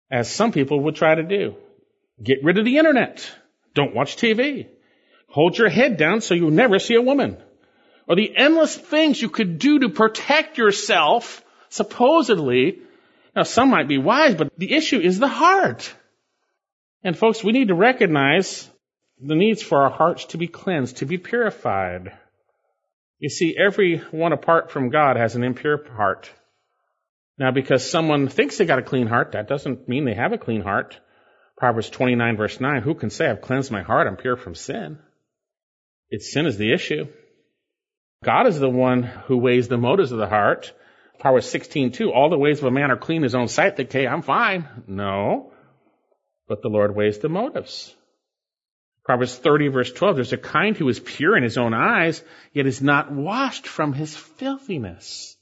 as 0.10 0.30
some 0.30 0.52
people 0.52 0.80
would 0.82 0.96
try 0.96 1.16
to 1.16 1.24
do. 1.24 1.56
Get 2.24 2.44
rid 2.44 2.58
of 2.58 2.66
the 2.66 2.78
internet. 2.78 3.30
Don't 3.74 3.96
watch 3.96 4.16
TV. 4.16 4.68
Hold 5.34 5.58
your 5.58 5.70
head 5.70 5.98
down 5.98 6.22
so 6.22 6.36
you 6.36 6.52
never 6.52 6.78
see 6.78 6.94
a 6.94 7.02
woman. 7.02 7.38
Or 8.08 8.16
the 8.16 8.38
endless 8.38 8.76
things 8.78 9.20
you 9.20 9.30
could 9.30 9.58
do 9.58 9.80
to 9.80 9.90
protect 9.90 10.60
yourself, 10.60 11.44
supposedly. 11.70 12.82
Now 13.36 13.42
some 13.42 13.72
might 13.72 13.88
be 13.88 13.98
wise, 13.98 14.36
but 14.36 14.52
the 14.60 14.72
issue 14.72 15.00
is 15.00 15.18
the 15.18 15.28
heart. 15.28 15.92
And 17.04 17.18
folks, 17.18 17.44
we 17.44 17.52
need 17.52 17.70
to 17.70 17.74
recognize 17.74 18.70
the 19.20 19.34
needs 19.34 19.64
for 19.64 19.82
our 19.82 19.90
hearts 19.90 20.26
to 20.26 20.38
be 20.38 20.48
cleansed, 20.48 20.98
to 20.98 21.08
be 21.08 21.18
purified. 21.18 22.16
You 23.18 23.30
see, 23.30 23.56
every 23.58 23.98
one 24.12 24.34
apart 24.34 24.70
from 24.70 24.92
God 24.92 25.18
has 25.18 25.36
an 25.36 25.44
impure 25.44 25.84
heart. 25.96 26.30
Now, 27.40 27.50
because 27.50 27.90
someone 27.90 28.28
thinks 28.28 28.60
they 28.60 28.66
got 28.66 28.78
a 28.78 28.84
clean 28.84 29.08
heart, 29.08 29.32
that 29.32 29.48
doesn't 29.48 29.90
mean 29.90 30.06
they 30.06 30.14
have 30.14 30.32
a 30.32 30.38
clean 30.38 30.62
heart. 30.62 31.00
Proverbs 31.58 31.90
29 31.90 32.38
verse 32.38 32.60
9, 32.60 32.84
who 32.84 32.94
can 32.94 33.10
say 33.10 33.28
I've 33.28 33.42
cleansed 33.42 33.72
my 33.72 33.82
heart, 33.82 34.06
I'm 34.06 34.18
pure 34.18 34.38
from 34.38 34.54
sin? 34.54 35.00
It's 36.14 36.32
sin 36.32 36.46
is 36.46 36.60
the 36.60 36.72
issue. 36.72 37.08
God 38.24 38.46
is 38.46 38.60
the 38.60 38.70
one 38.70 39.02
who 39.02 39.40
weighs 39.40 39.68
the 39.68 39.80
motives 39.80 40.12
of 40.12 40.20
the 40.20 40.28
heart. 40.28 40.72
Proverbs 41.20 41.52
16:2, 41.52 42.12
all 42.14 42.30
the 42.30 42.38
ways 42.38 42.60
of 42.60 42.66
a 42.66 42.72
man 42.72 42.92
are 42.92 42.98
clean 42.98 43.18
in 43.18 43.24
his 43.24 43.34
own 43.34 43.48
sight. 43.48 43.78
They 43.78 43.88
say, 43.88 44.06
I'm 44.06 44.22
fine. 44.22 44.68
No. 44.86 45.52
But 46.48 46.62
the 46.62 46.70
Lord 46.70 46.96
weighs 46.96 47.18
the 47.18 47.30
motives. 47.30 47.96
Proverbs 49.04 49.36
30 49.36 49.70
verse 49.70 49.92
12, 49.92 50.16
there's 50.16 50.34
a 50.34 50.38
kind 50.38 50.78
who 50.78 50.88
is 50.88 51.00
pure 51.00 51.36
in 51.36 51.42
his 51.42 51.58
own 51.58 51.74
eyes, 51.74 52.24
yet 52.54 52.68
is 52.68 52.80
not 52.80 53.12
washed 53.12 53.66
from 53.66 53.92
his 53.94 54.16
filthiness. 54.16 55.36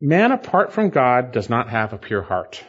Man 0.00 0.30
apart 0.30 0.74
from 0.74 0.90
God 0.90 1.32
does 1.32 1.50
not 1.50 1.70
have 1.70 1.92
a 1.92 1.98
pure 1.98 2.22
heart. 2.22 2.62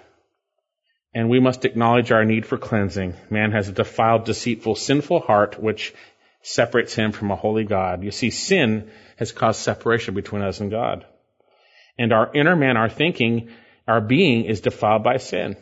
And 1.14 1.30
we 1.30 1.40
must 1.40 1.64
acknowledge 1.64 2.12
our 2.12 2.26
need 2.26 2.48
for 2.48 2.58
cleansing. 2.58 3.14
Man 3.30 3.52
has 3.52 3.70
a 3.70 3.72
defiled, 3.72 4.26
deceitful, 4.26 4.74
sinful 4.74 5.20
heart 5.20 5.62
which 5.62 5.94
separates 6.48 6.96
him 6.96 7.12
from 7.12 7.30
a 7.30 7.36
holy 7.36 7.66
God. 7.66 8.04
You 8.04 8.12
see, 8.12 8.30
sin 8.30 8.90
has 9.18 9.32
caused 9.32 9.60
separation 9.60 10.16
between 10.16 10.42
us 10.42 10.62
and 10.62 10.72
God. 10.72 11.06
And 11.98 12.14
our 12.14 12.34
inner 12.34 12.56
man, 12.56 12.78
our 12.78 12.90
thinking, 12.90 13.50
our 13.88 14.00
being 14.00 14.46
is 14.46 14.62
defiled 14.62 15.04
by 15.04 15.18
sin. 15.18 15.58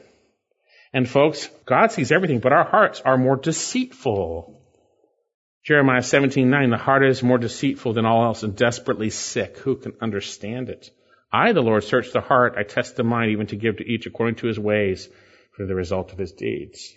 And 0.94 1.10
folks, 1.10 1.50
God 1.66 1.92
sees 1.92 2.12
everything, 2.12 2.40
but 2.40 2.54
our 2.54 2.64
hearts 2.64 3.02
are 3.02 3.18
more 3.18 3.36
deceitful. 3.36 4.62
Jeremiah 5.66 6.02
17:9, 6.02 6.70
the 6.70 6.78
heart 6.78 7.04
is 7.04 7.24
more 7.24 7.40
deceitful 7.40 7.94
than 7.94 8.06
all 8.06 8.24
else 8.24 8.44
and 8.44 8.56
desperately 8.56 9.10
sick. 9.10 9.58
Who 9.60 9.78
can 9.78 9.94
understand 10.00 10.70
it? 10.70 10.92
I, 11.34 11.54
the 11.54 11.64
Lord, 11.64 11.84
search 11.84 12.12
the 12.12 12.22
heart. 12.22 12.54
I 12.58 12.64
test 12.64 12.96
the 12.96 13.04
mind 13.04 13.32
even 13.32 13.48
to 13.48 13.56
give 13.56 13.78
to 13.78 13.84
each 13.84 14.06
according 14.06 14.36
to 14.36 14.48
his 14.48 14.60
ways 14.60 15.10
for 15.58 15.66
the 15.66 15.76
result 15.76 16.12
of 16.14 16.20
his 16.20 16.32
deeds. 16.32 16.94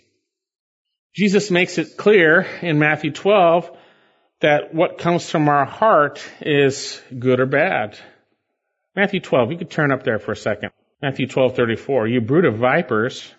Jesus 1.15 1.49
makes 1.49 1.77
it 1.77 1.97
clear 1.97 2.41
in 2.61 2.77
Matthew 2.77 3.11
12 3.11 3.75
that 4.41 4.73
what 4.73 4.97
comes 4.97 5.29
from 5.29 5.49
our 5.49 5.65
heart 5.65 6.23
is 6.41 7.01
good 7.17 7.39
or 7.39 7.45
bad. 7.45 7.97
Matthew 8.95 9.19
12, 9.19 9.51
you 9.51 9.57
could 9.57 9.69
turn 9.69 9.91
up 9.91 10.03
there 10.03 10.19
for 10.19 10.31
a 10.31 10.37
second. 10.37 10.71
Matthew 11.01 11.27
12:34, 11.27 12.11
you 12.11 12.21
brood 12.21 12.45
of 12.45 12.57
vipers, 12.57 13.33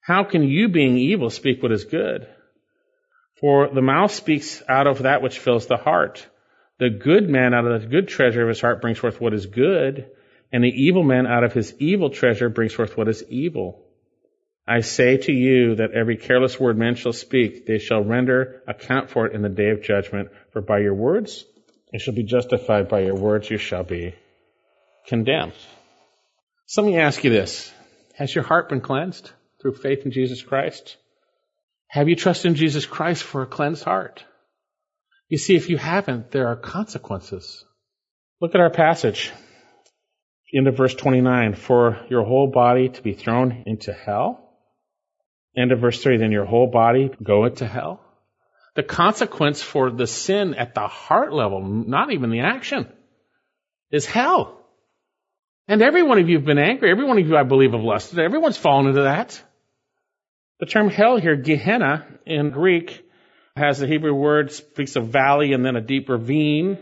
how 0.00 0.24
can 0.24 0.42
you 0.44 0.68
being 0.68 0.96
evil 0.96 1.30
speak 1.30 1.62
what 1.62 1.72
is 1.72 1.84
good? 1.84 2.26
For 3.40 3.68
the 3.68 3.82
mouth 3.82 4.12
speaks 4.12 4.62
out 4.68 4.86
of 4.86 5.02
that 5.02 5.22
which 5.22 5.38
fills 5.38 5.66
the 5.66 5.76
heart. 5.76 6.26
The 6.78 6.90
good 6.90 7.28
man 7.28 7.54
out 7.54 7.66
of 7.66 7.82
the 7.82 7.88
good 7.88 8.08
treasure 8.08 8.42
of 8.42 8.48
his 8.48 8.60
heart 8.60 8.80
brings 8.80 8.98
forth 8.98 9.20
what 9.20 9.34
is 9.34 9.46
good, 9.46 10.10
and 10.52 10.62
the 10.62 10.82
evil 10.84 11.02
man 11.02 11.26
out 11.26 11.44
of 11.44 11.52
his 11.52 11.74
evil 11.78 12.10
treasure 12.10 12.48
brings 12.48 12.72
forth 12.72 12.96
what 12.96 13.08
is 13.08 13.24
evil. 13.28 13.84
I 14.66 14.80
say 14.80 15.16
to 15.16 15.32
you 15.32 15.76
that 15.76 15.92
every 15.92 16.16
careless 16.16 16.58
word 16.58 16.78
men 16.78 16.94
shall 16.94 17.12
speak, 17.12 17.66
they 17.66 17.78
shall 17.78 18.04
render 18.04 18.62
account 18.68 19.10
for 19.10 19.26
it 19.26 19.34
in 19.34 19.42
the 19.42 19.48
day 19.48 19.70
of 19.70 19.82
judgment. 19.82 20.30
For 20.52 20.60
by 20.60 20.78
your 20.78 20.94
words 20.94 21.44
you 21.92 21.98
shall 21.98 22.14
be 22.14 22.22
justified, 22.22 22.88
by 22.88 23.00
your 23.00 23.16
words 23.16 23.50
you 23.50 23.58
shall 23.58 23.84
be 23.84 24.14
condemned. 25.06 25.54
So 26.66 26.82
let 26.82 26.90
me 26.90 26.98
ask 26.98 27.24
you 27.24 27.30
this. 27.30 27.72
Has 28.14 28.34
your 28.34 28.44
heart 28.44 28.68
been 28.68 28.80
cleansed 28.80 29.30
through 29.60 29.74
faith 29.74 30.04
in 30.04 30.12
Jesus 30.12 30.42
Christ? 30.42 30.96
Have 31.88 32.08
you 32.08 32.16
trusted 32.16 32.52
in 32.52 32.54
Jesus 32.54 32.86
Christ 32.86 33.22
for 33.22 33.42
a 33.42 33.46
cleansed 33.46 33.84
heart? 33.84 34.24
You 35.28 35.38
see, 35.38 35.56
if 35.56 35.68
you 35.68 35.76
haven't, 35.76 36.30
there 36.30 36.48
are 36.48 36.56
consequences 36.56 37.64
Look 38.42 38.56
at 38.56 38.60
our 38.60 38.70
passage. 38.70 39.30
End 40.52 40.66
of 40.66 40.76
verse 40.76 40.96
29. 40.96 41.54
For 41.54 42.04
your 42.10 42.24
whole 42.24 42.48
body 42.48 42.88
to 42.88 43.00
be 43.00 43.12
thrown 43.12 43.62
into 43.66 43.92
hell. 43.92 44.51
End 45.56 45.72
of 45.72 45.80
verse 45.80 46.02
3 46.02 46.16
Then 46.18 46.32
your 46.32 46.44
whole 46.44 46.66
body 46.66 47.10
go 47.22 47.44
into 47.44 47.66
hell. 47.66 48.00
The 48.74 48.82
consequence 48.82 49.62
for 49.62 49.90
the 49.90 50.06
sin 50.06 50.54
at 50.54 50.74
the 50.74 50.86
heart 50.86 51.32
level, 51.32 51.60
not 51.60 52.10
even 52.12 52.30
the 52.30 52.40
action, 52.40 52.90
is 53.90 54.06
hell. 54.06 54.58
And 55.68 55.82
every 55.82 56.02
one 56.02 56.18
of 56.18 56.28
you 56.28 56.36
have 56.36 56.46
been 56.46 56.58
angry. 56.58 56.90
Every 56.90 57.04
one 57.04 57.18
of 57.18 57.26
you, 57.26 57.36
I 57.36 57.42
believe, 57.42 57.72
have 57.72 57.82
lusted. 57.82 58.18
Everyone's 58.18 58.56
fallen 58.56 58.88
into 58.88 59.02
that. 59.02 59.40
The 60.58 60.66
term 60.66 60.88
hell 60.88 61.18
here, 61.18 61.36
Gehenna, 61.36 62.06
in 62.24 62.50
Greek, 62.50 63.04
has 63.56 63.78
the 63.78 63.86
Hebrew 63.86 64.14
word, 64.14 64.52
speaks 64.52 64.96
of 64.96 65.08
valley 65.08 65.52
and 65.52 65.64
then 65.64 65.76
a 65.76 65.80
deep 65.80 66.08
ravine. 66.08 66.78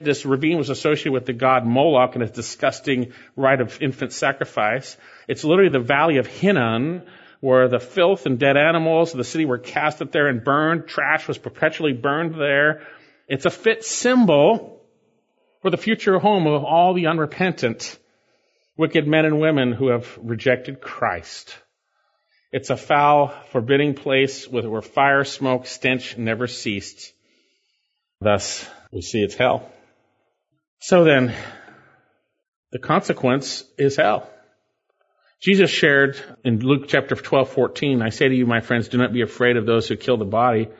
This 0.00 0.24
ravine 0.24 0.58
was 0.58 0.70
associated 0.70 1.12
with 1.12 1.26
the 1.26 1.32
god 1.32 1.66
Moloch 1.66 2.14
and 2.14 2.22
his 2.22 2.30
disgusting 2.30 3.12
rite 3.36 3.60
of 3.60 3.80
infant 3.80 4.12
sacrifice. 4.12 4.96
It's 5.26 5.44
literally 5.44 5.70
the 5.70 5.80
valley 5.80 6.18
of 6.18 6.26
Hinnom, 6.26 7.02
where 7.44 7.68
the 7.68 7.78
filth 7.78 8.24
and 8.24 8.38
dead 8.38 8.56
animals 8.56 9.12
of 9.12 9.18
the 9.18 9.22
city 9.22 9.44
were 9.44 9.58
cast 9.58 10.00
up 10.00 10.10
there 10.10 10.28
and 10.28 10.42
burned. 10.42 10.88
Trash 10.88 11.28
was 11.28 11.36
perpetually 11.36 11.92
burned 11.92 12.34
there. 12.40 12.86
It's 13.28 13.44
a 13.44 13.50
fit 13.50 13.84
symbol 13.84 14.80
for 15.60 15.70
the 15.70 15.76
future 15.76 16.18
home 16.18 16.46
of 16.46 16.64
all 16.64 16.94
the 16.94 17.06
unrepentant, 17.06 17.98
wicked 18.78 19.06
men 19.06 19.26
and 19.26 19.40
women 19.40 19.72
who 19.72 19.88
have 19.88 20.18
rejected 20.22 20.80
Christ. 20.80 21.54
It's 22.50 22.70
a 22.70 22.78
foul, 22.78 23.34
forbidding 23.50 23.92
place 23.92 24.48
where 24.48 24.80
fire, 24.80 25.24
smoke, 25.24 25.66
stench 25.66 26.16
never 26.16 26.46
ceased. 26.46 27.12
Thus, 28.22 28.66
we 28.90 29.02
see 29.02 29.22
it's 29.22 29.34
hell. 29.34 29.70
So 30.78 31.04
then, 31.04 31.34
the 32.72 32.78
consequence 32.78 33.64
is 33.76 33.96
hell. 33.96 34.30
Jesus 35.44 35.70
shared 35.70 36.18
in 36.42 36.60
Luke 36.60 36.84
chapter 36.88 37.14
12, 37.14 37.50
14, 37.50 38.00
I 38.00 38.08
say 38.08 38.28
to 38.28 38.34
you, 38.34 38.46
my 38.46 38.60
friends, 38.60 38.88
do 38.88 38.96
not 38.96 39.12
be 39.12 39.20
afraid 39.20 39.58
of 39.58 39.66
those 39.66 39.86
who 39.86 39.94
kill 39.94 40.16
the 40.16 40.24
body. 40.24 40.70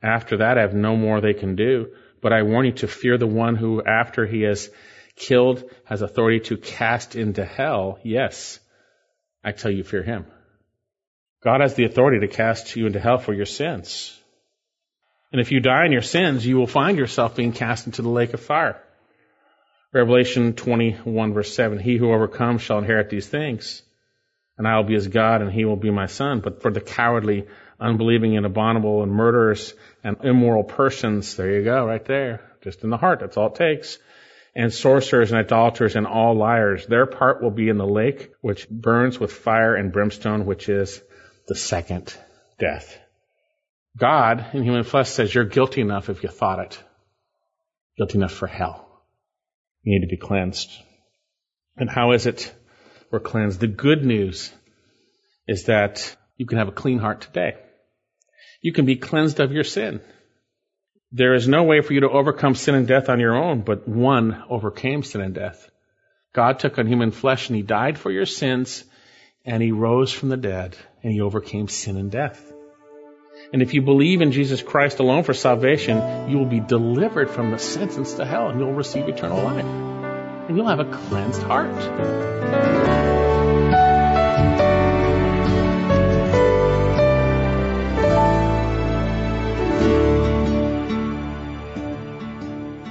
After 0.00 0.36
that, 0.36 0.58
have 0.58 0.74
no 0.74 0.94
more 0.94 1.20
they 1.20 1.34
can 1.34 1.56
do. 1.56 1.88
But 2.20 2.32
I 2.32 2.44
warn 2.44 2.66
you 2.66 2.72
to 2.74 2.86
fear 2.86 3.18
the 3.18 3.26
one 3.26 3.56
who, 3.56 3.82
after 3.82 4.24
he 4.24 4.42
has 4.42 4.70
killed, 5.16 5.68
has 5.86 6.02
authority 6.02 6.38
to 6.38 6.56
cast 6.56 7.16
into 7.16 7.44
hell. 7.44 7.98
Yes, 8.04 8.60
I 9.42 9.50
tell 9.50 9.72
you, 9.72 9.82
fear 9.82 10.04
him. 10.04 10.26
God 11.42 11.60
has 11.60 11.74
the 11.74 11.86
authority 11.86 12.20
to 12.20 12.32
cast 12.32 12.76
you 12.76 12.86
into 12.86 13.00
hell 13.00 13.18
for 13.18 13.34
your 13.34 13.46
sins. 13.46 14.16
And 15.32 15.40
if 15.40 15.50
you 15.50 15.58
die 15.58 15.86
in 15.86 15.90
your 15.90 16.00
sins, 16.00 16.46
you 16.46 16.58
will 16.58 16.68
find 16.68 16.96
yourself 16.96 17.34
being 17.34 17.50
cast 17.50 17.86
into 17.86 18.02
the 18.02 18.08
lake 18.08 18.34
of 18.34 18.40
fire. 18.40 18.80
Revelation 19.92 20.52
21 20.52 21.34
verse 21.34 21.52
7, 21.52 21.80
He 21.80 21.96
who 21.96 22.12
overcomes 22.12 22.62
shall 22.62 22.78
inherit 22.78 23.10
these 23.10 23.26
things, 23.26 23.82
and 24.58 24.68
I 24.68 24.76
will 24.76 24.84
be 24.84 24.94
his 24.94 25.08
God, 25.08 25.42
and 25.42 25.50
he 25.50 25.64
will 25.64 25.76
be 25.76 25.90
my 25.90 26.06
son. 26.06 26.40
But 26.40 26.62
for 26.62 26.70
the 26.70 26.80
cowardly, 26.80 27.46
unbelieving, 27.80 28.36
and 28.36 28.46
abominable, 28.46 29.02
and 29.02 29.12
murderous, 29.12 29.74
and 30.04 30.16
immoral 30.22 30.64
persons, 30.64 31.36
there 31.36 31.50
you 31.50 31.64
go, 31.64 31.86
right 31.86 32.04
there. 32.04 32.40
Just 32.62 32.84
in 32.84 32.90
the 32.90 32.96
heart, 32.96 33.20
that's 33.20 33.36
all 33.36 33.48
it 33.48 33.54
takes. 33.54 33.98
And 34.54 34.72
sorcerers 34.72 35.32
and 35.32 35.40
idolaters 35.40 35.96
and 35.96 36.06
all 36.06 36.36
liars, 36.36 36.86
their 36.86 37.06
part 37.06 37.42
will 37.42 37.50
be 37.50 37.68
in 37.68 37.78
the 37.78 37.86
lake, 37.86 38.30
which 38.42 38.68
burns 38.68 39.18
with 39.18 39.32
fire 39.32 39.74
and 39.74 39.92
brimstone, 39.92 40.44
which 40.44 40.68
is 40.68 41.02
the 41.48 41.54
second 41.54 42.14
death. 42.58 42.98
God 43.96 44.46
in 44.52 44.62
human 44.62 44.84
flesh 44.84 45.08
says 45.08 45.34
you're 45.34 45.44
guilty 45.44 45.80
enough 45.80 46.08
if 46.08 46.22
you 46.22 46.28
thought 46.28 46.60
it. 46.60 46.82
Guilty 47.96 48.18
enough 48.18 48.32
for 48.32 48.46
hell. 48.46 49.02
You 49.82 49.98
need 49.98 50.06
to 50.06 50.10
be 50.10 50.16
cleansed. 50.16 50.70
And 51.76 51.90
how 51.90 52.12
is 52.12 52.26
it 52.26 52.54
we're 53.12 53.20
cleansed? 53.20 53.60
The 53.60 53.68
good 53.68 54.04
news 54.04 54.52
is 55.46 55.66
that 55.66 56.16
you 56.36 56.46
can 56.46 56.58
have 56.58 56.68
a 56.68 56.72
clean 56.72 56.98
heart 56.98 57.20
today. 57.20 57.54
You 58.60 58.72
can 58.72 58.86
be 58.86 58.96
cleansed 58.96 59.38
of 59.38 59.52
your 59.52 59.64
sin. 59.64 60.00
There 61.12 61.34
is 61.34 61.46
no 61.46 61.64
way 61.64 61.82
for 61.82 61.92
you 61.92 62.00
to 62.00 62.08
overcome 62.08 62.54
sin 62.54 62.74
and 62.74 62.88
death 62.88 63.08
on 63.08 63.20
your 63.20 63.36
own, 63.36 63.60
but 63.60 63.86
one 63.86 64.42
overcame 64.48 65.02
sin 65.02 65.20
and 65.20 65.34
death. 65.34 65.70
God 66.32 66.58
took 66.58 66.78
on 66.78 66.86
human 66.86 67.10
flesh 67.10 67.48
and 67.48 67.56
he 67.56 67.62
died 67.62 67.98
for 67.98 68.10
your 68.10 68.24
sins 68.24 68.84
and 69.44 69.62
he 69.62 69.72
rose 69.72 70.10
from 70.10 70.30
the 70.30 70.36
dead 70.36 70.76
and 71.02 71.12
he 71.12 71.20
overcame 71.20 71.68
sin 71.68 71.98
and 71.98 72.10
death. 72.10 72.50
And 73.52 73.60
if 73.60 73.74
you 73.74 73.82
believe 73.82 74.22
in 74.22 74.32
Jesus 74.32 74.62
Christ 74.62 75.00
alone 75.00 75.24
for 75.24 75.34
salvation, 75.34 76.30
you 76.30 76.38
will 76.38 76.46
be 76.46 76.60
delivered 76.60 77.28
from 77.28 77.50
the 77.50 77.58
sentence 77.58 78.14
to 78.14 78.24
hell 78.24 78.48
and 78.48 78.58
you'll 78.58 78.72
receive 78.72 79.08
eternal 79.08 79.42
life. 79.42 79.64
And 80.48 80.56
you'll 80.56 80.68
have 80.68 80.80
a 80.80 80.90
cleansed 80.90 81.42
heart. 81.42 83.01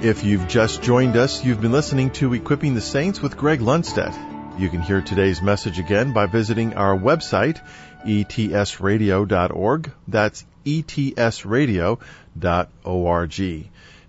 If 0.02 0.24
you've 0.24 0.48
just 0.48 0.82
joined 0.82 1.16
us, 1.16 1.44
you've 1.44 1.60
been 1.60 1.70
listening 1.70 2.10
to 2.14 2.34
Equipping 2.34 2.74
the 2.74 2.80
Saints 2.80 3.22
with 3.22 3.36
Greg 3.36 3.60
Lundstedt. 3.60 4.58
You 4.58 4.68
can 4.68 4.82
hear 4.82 5.00
today's 5.00 5.40
message 5.40 5.78
again 5.78 6.12
by 6.12 6.26
visiting 6.26 6.74
our 6.74 6.98
website, 6.98 7.60
etsradio.org. 8.04 9.92
That's 10.08 10.44
etsradio.org. 10.66 12.00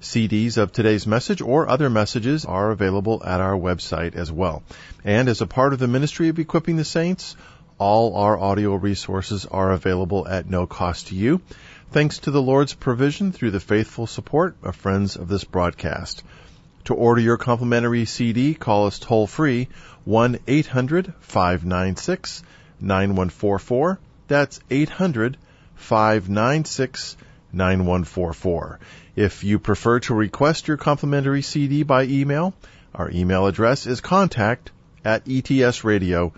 CDs 0.01 0.57
of 0.57 0.71
today's 0.71 1.05
message 1.05 1.41
or 1.41 1.69
other 1.69 1.91
messages 1.91 2.45
are 2.45 2.71
available 2.71 3.21
at 3.23 3.39
our 3.39 3.55
website 3.55 4.15
as 4.15 4.31
well. 4.31 4.63
And 5.05 5.29
as 5.29 5.41
a 5.41 5.47
part 5.47 5.73
of 5.73 5.79
the 5.79 5.87
ministry 5.87 6.29
of 6.29 6.39
equipping 6.39 6.77
the 6.77 6.85
saints, 6.85 7.35
all 7.77 8.15
our 8.15 8.39
audio 8.39 8.73
resources 8.73 9.45
are 9.45 9.71
available 9.71 10.27
at 10.27 10.49
no 10.49 10.65
cost 10.65 11.09
to 11.09 11.15
you, 11.15 11.41
thanks 11.93 12.17
to 12.17 12.31
the 12.31 12.41
Lord's 12.41 12.73
provision 12.73 13.31
through 13.31 13.51
the 13.51 13.59
faithful 13.59 14.07
support 14.07 14.55
of 14.63 14.75
friends 14.75 15.15
of 15.15 15.27
this 15.27 15.43
broadcast. 15.43 16.23
To 16.85 16.95
order 16.95 17.21
your 17.21 17.37
complimentary 17.37 18.05
CD, 18.05 18.55
call 18.55 18.87
us 18.87 18.97
toll 18.97 19.27
free 19.27 19.67
1 20.03 20.39
800 20.47 21.13
596 21.19 22.41
9144. 22.81 23.99
That's 24.27 24.59
800 24.71 25.37
596 25.75 27.15
9144. 27.53 28.79
If 29.15 29.43
you 29.43 29.59
prefer 29.59 29.99
to 29.99 30.15
request 30.15 30.67
your 30.67 30.77
complimentary 30.77 31.43
CD 31.43 31.83
by 31.83 32.05
email, 32.05 32.55
our 32.95 33.11
email 33.11 33.45
address 33.45 33.85
is 33.85 34.01
contact 34.01 34.71
at 35.05 35.25
etsradio.org. 35.25 36.33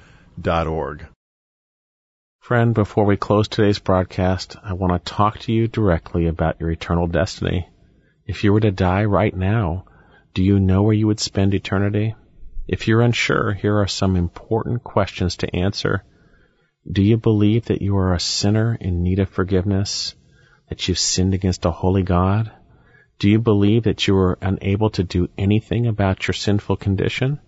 Friend, 2.46 2.76
before 2.76 3.06
we 3.06 3.18
close 3.18 3.48
today's 3.48 3.80
broadcast, 3.80 4.56
I 4.64 4.74
want 4.74 4.94
to 4.94 5.12
talk 5.12 5.40
to 5.40 5.52
you 5.52 5.68
directly 5.68 6.28
about 6.28 6.60
your 6.60 6.70
eternal 6.70 7.08
destiny. 7.08 7.68
If 8.28 8.44
you 8.44 8.54
were 8.54 8.60
to 8.60 8.70
die 8.70 9.06
right 9.06 9.36
now, 9.36 9.86
do 10.36 10.44
you 10.44 10.60
know 10.60 10.84
where 10.84 10.94
you 10.94 11.08
would 11.08 11.20
spend 11.20 11.56
eternity? 11.56 12.14
If 12.68 12.88
you're 12.88 13.02
unsure, 13.02 13.54
here 13.54 13.80
are 13.80 13.88
some 13.88 14.16
important 14.16 14.84
questions 14.84 15.38
to 15.38 15.56
answer. 15.56 16.04
Do 16.88 17.02
you 17.02 17.18
believe 17.18 17.66
that 17.66 17.82
you 17.82 17.98
are 17.98 18.14
a 18.14 18.20
sinner 18.20 18.78
in 18.80 19.02
need 19.02 19.18
of 19.18 19.30
forgiveness? 19.30 20.14
That 20.70 20.88
you've 20.88 21.00
sinned 21.00 21.34
against 21.34 21.66
a 21.66 21.72
holy 21.72 22.04
God? 22.04 22.52
Do 23.18 23.28
you 23.28 23.40
believe 23.40 23.86
that 23.86 24.08
you 24.08 24.16
are 24.18 24.38
unable 24.40 24.92
to 24.92 25.04
do 25.04 25.30
anything 25.36 25.88
about 25.88 26.28
your 26.28 26.36
sinful 26.36 26.76
condition? 26.76 27.40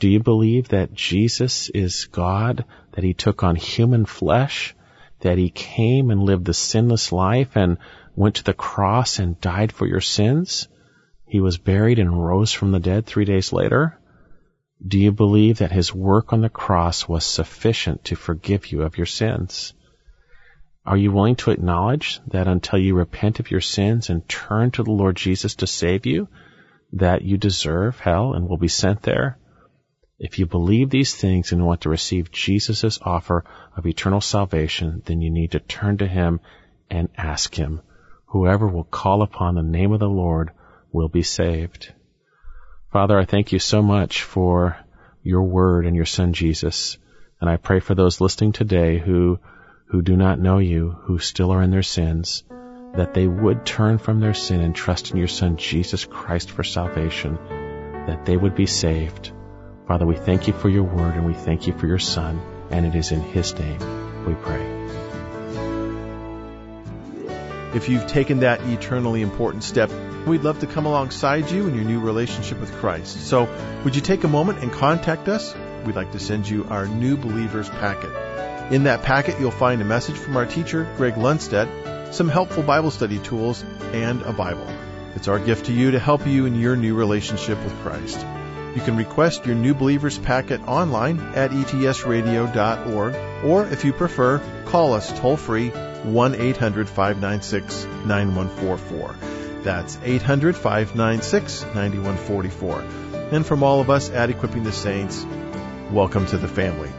Do 0.00 0.08
you 0.08 0.20
believe 0.20 0.68
that 0.68 0.94
Jesus 0.94 1.70
is 1.70 2.04
God, 2.04 2.64
that 2.92 3.02
He 3.02 3.14
took 3.14 3.42
on 3.42 3.56
human 3.56 4.06
flesh, 4.06 4.76
that 5.20 5.38
He 5.38 5.50
came 5.50 6.10
and 6.10 6.22
lived 6.22 6.44
the 6.44 6.54
sinless 6.54 7.10
life 7.10 7.56
and 7.56 7.78
went 8.14 8.36
to 8.36 8.44
the 8.44 8.54
cross 8.54 9.18
and 9.18 9.40
died 9.40 9.72
for 9.72 9.86
your 9.86 10.00
sins? 10.00 10.68
He 11.26 11.40
was 11.40 11.58
buried 11.58 11.98
and 11.98 12.24
rose 12.24 12.52
from 12.52 12.70
the 12.70 12.78
dead 12.78 13.06
three 13.06 13.24
days 13.24 13.52
later? 13.52 13.98
Do 14.86 14.98
you 14.98 15.10
believe 15.10 15.58
that 15.58 15.72
his 15.72 15.92
work 15.92 16.32
on 16.32 16.40
the 16.40 16.48
cross 16.48 17.08
was 17.08 17.24
sufficient 17.26 18.04
to 18.04 18.14
forgive 18.14 18.70
you 18.70 18.82
of 18.82 18.96
your 18.96 19.06
sins? 19.06 19.74
Are 20.86 20.96
you 20.96 21.10
willing 21.10 21.36
to 21.36 21.50
acknowledge 21.50 22.20
that 22.28 22.46
until 22.46 22.78
you 22.78 22.94
repent 22.94 23.40
of 23.40 23.50
your 23.50 23.60
sins 23.60 24.08
and 24.08 24.28
turn 24.28 24.70
to 24.70 24.84
the 24.84 24.92
Lord 24.92 25.16
Jesus 25.16 25.56
to 25.56 25.66
save 25.66 26.06
you, 26.06 26.28
that 26.92 27.22
you 27.22 27.36
deserve 27.36 27.98
hell 27.98 28.34
and 28.34 28.48
will 28.48 28.56
be 28.56 28.68
sent 28.68 29.02
there? 29.02 29.36
If 30.18 30.40
you 30.40 30.46
believe 30.46 30.90
these 30.90 31.14
things 31.14 31.52
and 31.52 31.64
want 31.64 31.82
to 31.82 31.90
receive 31.90 32.32
Jesus' 32.32 32.98
offer 33.02 33.44
of 33.76 33.86
eternal 33.86 34.20
salvation, 34.20 35.00
then 35.06 35.20
you 35.20 35.30
need 35.30 35.52
to 35.52 35.60
turn 35.60 35.98
to 35.98 36.08
Him 36.08 36.40
and 36.90 37.08
ask 37.16 37.54
Him. 37.54 37.80
Whoever 38.26 38.66
will 38.66 38.84
call 38.84 39.22
upon 39.22 39.54
the 39.54 39.62
name 39.62 39.92
of 39.92 40.00
the 40.00 40.08
Lord 40.08 40.50
will 40.90 41.08
be 41.08 41.22
saved. 41.22 41.92
Father, 42.92 43.16
I 43.16 43.26
thank 43.26 43.52
you 43.52 43.60
so 43.60 43.80
much 43.80 44.22
for 44.22 44.76
your 45.22 45.44
word 45.44 45.86
and 45.86 45.94
your 45.94 46.04
son 46.04 46.32
Jesus. 46.32 46.98
And 47.40 47.48
I 47.48 47.56
pray 47.56 47.78
for 47.78 47.94
those 47.94 48.20
listening 48.20 48.50
today 48.50 48.98
who, 48.98 49.38
who 49.86 50.02
do 50.02 50.16
not 50.16 50.40
know 50.40 50.58
you, 50.58 50.90
who 51.02 51.18
still 51.20 51.52
are 51.52 51.62
in 51.62 51.70
their 51.70 51.82
sins, 51.84 52.42
that 52.94 53.14
they 53.14 53.28
would 53.28 53.64
turn 53.64 53.98
from 53.98 54.18
their 54.18 54.34
sin 54.34 54.62
and 54.62 54.74
trust 54.74 55.12
in 55.12 55.16
your 55.16 55.28
son 55.28 55.58
Jesus 55.58 56.04
Christ 56.04 56.50
for 56.50 56.64
salvation, 56.64 57.36
that 58.06 58.24
they 58.24 58.36
would 58.36 58.56
be 58.56 58.66
saved. 58.66 59.32
Father, 59.88 60.04
we 60.04 60.16
thank 60.16 60.46
you 60.46 60.52
for 60.52 60.68
your 60.68 60.82
word 60.82 61.14
and 61.14 61.24
we 61.24 61.32
thank 61.32 61.66
you 61.66 61.72
for 61.72 61.86
your 61.86 61.98
son, 61.98 62.42
and 62.70 62.84
it 62.84 62.94
is 62.94 63.10
in 63.10 63.22
his 63.22 63.54
name 63.58 63.78
we 64.26 64.34
pray. 64.34 64.62
If 67.74 67.88
you've 67.88 68.06
taken 68.06 68.40
that 68.40 68.60
eternally 68.68 69.22
important 69.22 69.64
step, 69.64 69.90
we'd 70.26 70.42
love 70.42 70.60
to 70.60 70.66
come 70.66 70.84
alongside 70.84 71.50
you 71.50 71.66
in 71.68 71.74
your 71.74 71.84
new 71.84 72.00
relationship 72.00 72.60
with 72.60 72.70
Christ. 72.74 73.28
So, 73.28 73.48
would 73.82 73.96
you 73.96 74.02
take 74.02 74.24
a 74.24 74.28
moment 74.28 74.58
and 74.58 74.70
contact 74.70 75.26
us? 75.26 75.54
We'd 75.86 75.96
like 75.96 76.12
to 76.12 76.20
send 76.20 76.46
you 76.46 76.66
our 76.68 76.86
New 76.86 77.16
Believers 77.16 77.70
packet. 77.70 78.10
In 78.70 78.84
that 78.84 79.02
packet, 79.02 79.40
you'll 79.40 79.50
find 79.50 79.80
a 79.80 79.86
message 79.86 80.16
from 80.16 80.36
our 80.36 80.44
teacher, 80.44 80.86
Greg 80.98 81.14
Lundstedt, 81.14 82.12
some 82.12 82.28
helpful 82.28 82.62
Bible 82.62 82.90
study 82.90 83.20
tools, 83.20 83.64
and 83.94 84.20
a 84.20 84.34
Bible. 84.34 84.68
It's 85.14 85.28
our 85.28 85.38
gift 85.38 85.64
to 85.66 85.72
you 85.72 85.92
to 85.92 85.98
help 85.98 86.26
you 86.26 86.44
in 86.44 86.56
your 86.56 86.76
new 86.76 86.94
relationship 86.94 87.62
with 87.64 87.72
Christ. 87.80 88.26
You 88.74 88.82
can 88.82 88.96
request 88.96 89.46
your 89.46 89.54
New 89.54 89.74
Believers 89.74 90.18
packet 90.18 90.60
online 90.68 91.20
at 91.34 91.50
etsradio.org, 91.50 93.44
or 93.44 93.66
if 93.66 93.84
you 93.84 93.92
prefer, 93.92 94.38
call 94.66 94.92
us 94.92 95.18
toll 95.18 95.36
free 95.36 95.70
1 95.70 96.34
800 96.34 96.88
596 96.88 97.84
9144. 98.06 99.16
That's 99.62 99.98
800 100.02 100.56
596 100.56 101.62
9144. 101.62 102.80
And 103.32 103.44
from 103.44 103.62
all 103.62 103.80
of 103.80 103.90
us 103.90 104.10
at 104.10 104.30
Equipping 104.30 104.64
the 104.64 104.72
Saints, 104.72 105.26
welcome 105.90 106.26
to 106.26 106.38
the 106.38 106.48
family. 106.48 106.90